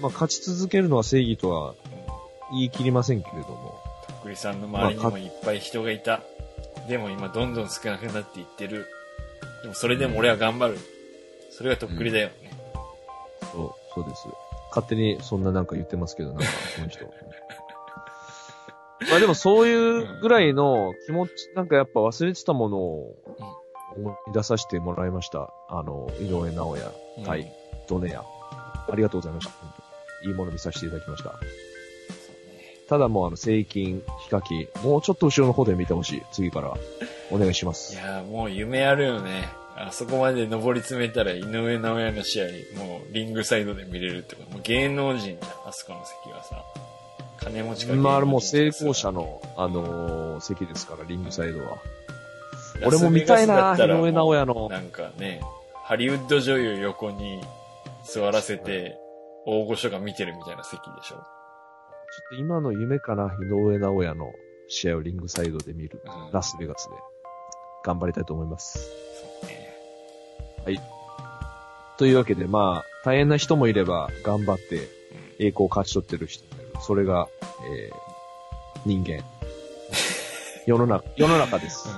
[0.00, 1.76] まあ、勝ち続けるのは正義とはうん。
[2.52, 3.80] 言い切りませんけれども。
[4.06, 6.20] とっくりさんの周りにもいっぱい人がいた。
[6.88, 8.86] でも今どんどん少なくなっていってる。
[9.64, 10.78] でもそれでも俺は頑張る。
[11.50, 12.34] それがとっくりだよね。
[13.50, 14.28] そう、そうです。
[14.68, 16.44] 勝手にそんななんか言ってますけど、なんか、
[16.76, 17.06] この人。
[19.10, 23.16] まあでもそういうぐらいの気持ち、なんかやっぱ忘れてたものを
[23.96, 25.50] 思い出させてもらいました。
[25.70, 26.86] あの、井上直也
[27.16, 27.50] うん対
[27.88, 28.20] ドネア。
[28.20, 29.52] ありがとうございました。
[30.28, 31.32] いいもの見させていただきました。
[32.88, 36.22] ただもうあの、正筋、ヒカキ、もうちょっと後ろの方で見てほしい。
[36.32, 36.74] 次から。
[37.30, 37.96] お願いしまいす。
[37.96, 39.48] やーもう夢あるよね。
[39.76, 42.44] あそこまで登り詰めたら井上直也の試合、
[42.78, 44.50] もうリングサイドで見れるってこと。
[44.52, 46.62] もう芸能人じゃん、あそこの席はさ。
[47.38, 51.78] 金持ちかまあ、あれもう成功者の、あのー席ですから、リングサイドは。
[52.84, 55.40] 俺も見たいな井上尚弥のなんかね、
[55.84, 57.40] ハリウッド女優横に
[58.04, 58.96] 座らせて、
[59.46, 61.22] 大御所が見てるみたいな席でしょ。
[62.12, 64.32] ちょっと今の夢かな、井上尚弥の
[64.68, 66.00] 試合をリングサイドで見る。
[66.04, 66.94] うんラスベガスで。
[67.84, 68.78] 頑張りたいと思います。
[68.78, 70.80] そうね。
[71.96, 74.88] というわけで、まあ、大変な人もいれば、頑張って
[75.38, 76.70] 栄光を勝ち取ってる人もいる。
[76.80, 77.28] それが、
[77.70, 79.22] えー、人間。
[80.66, 81.88] 世の中、世の中です。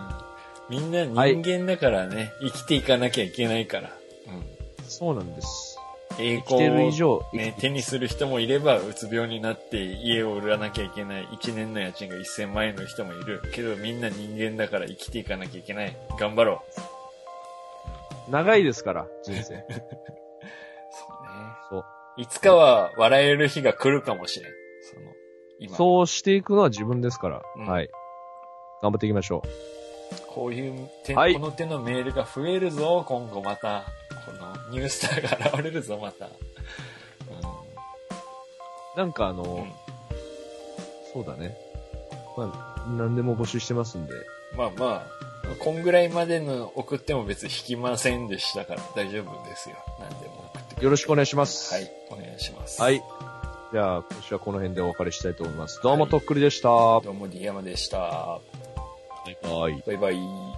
[0.68, 3.96] みんな人間だからね、生きていかなきゃいけないから。
[4.26, 4.44] うん。
[4.88, 5.75] そうなんです。
[6.18, 13.42] 栄光を、上、ね、手にする人もいれば、うつ病になって家を売らなきゃいけない、1年の家賃が1000万円の人もいる。
[13.52, 15.96] けどみんな人間だから生きていかなきゃいけない。
[16.18, 16.62] 頑張ろ
[18.28, 18.30] う。
[18.30, 19.42] 長いですから、人生。
[19.44, 19.66] そうね。
[21.70, 21.84] そう。
[22.16, 24.52] いつかは笑える日が来るかもしれん。
[24.82, 25.12] その、
[25.58, 25.76] 今。
[25.76, 27.42] そうしていくのは自分ですから。
[27.56, 27.90] うんはい。
[28.82, 29.42] 頑張っていきましょ
[30.28, 33.84] こういう手、はいこの手のメールが増えるぞ、今後また。
[34.24, 36.26] このニュースターが現れるぞ、また。
[36.26, 36.30] う。
[38.96, 39.62] なんかあの、うん。
[39.62, 39.72] うん
[41.16, 41.56] そうだね。
[42.36, 44.12] まあ、何でも募集してますんで。
[44.54, 49.76] まあまあ、こんぐらいまでの送っても別に引きませんでしたから大丈夫ですよ。
[49.98, 51.72] 何でも送ってくれよろしくお願いします。
[51.72, 52.82] はい、お願いします。
[52.82, 53.02] はい。
[53.72, 55.80] じゃあ、今週はこの辺でお別れしたいと思います。
[55.82, 56.68] どうもはいとっくりでした。
[56.68, 57.98] どうも、ディアマでした。
[57.98, 58.40] は
[59.70, 59.82] い。
[59.86, 60.55] バイバイ。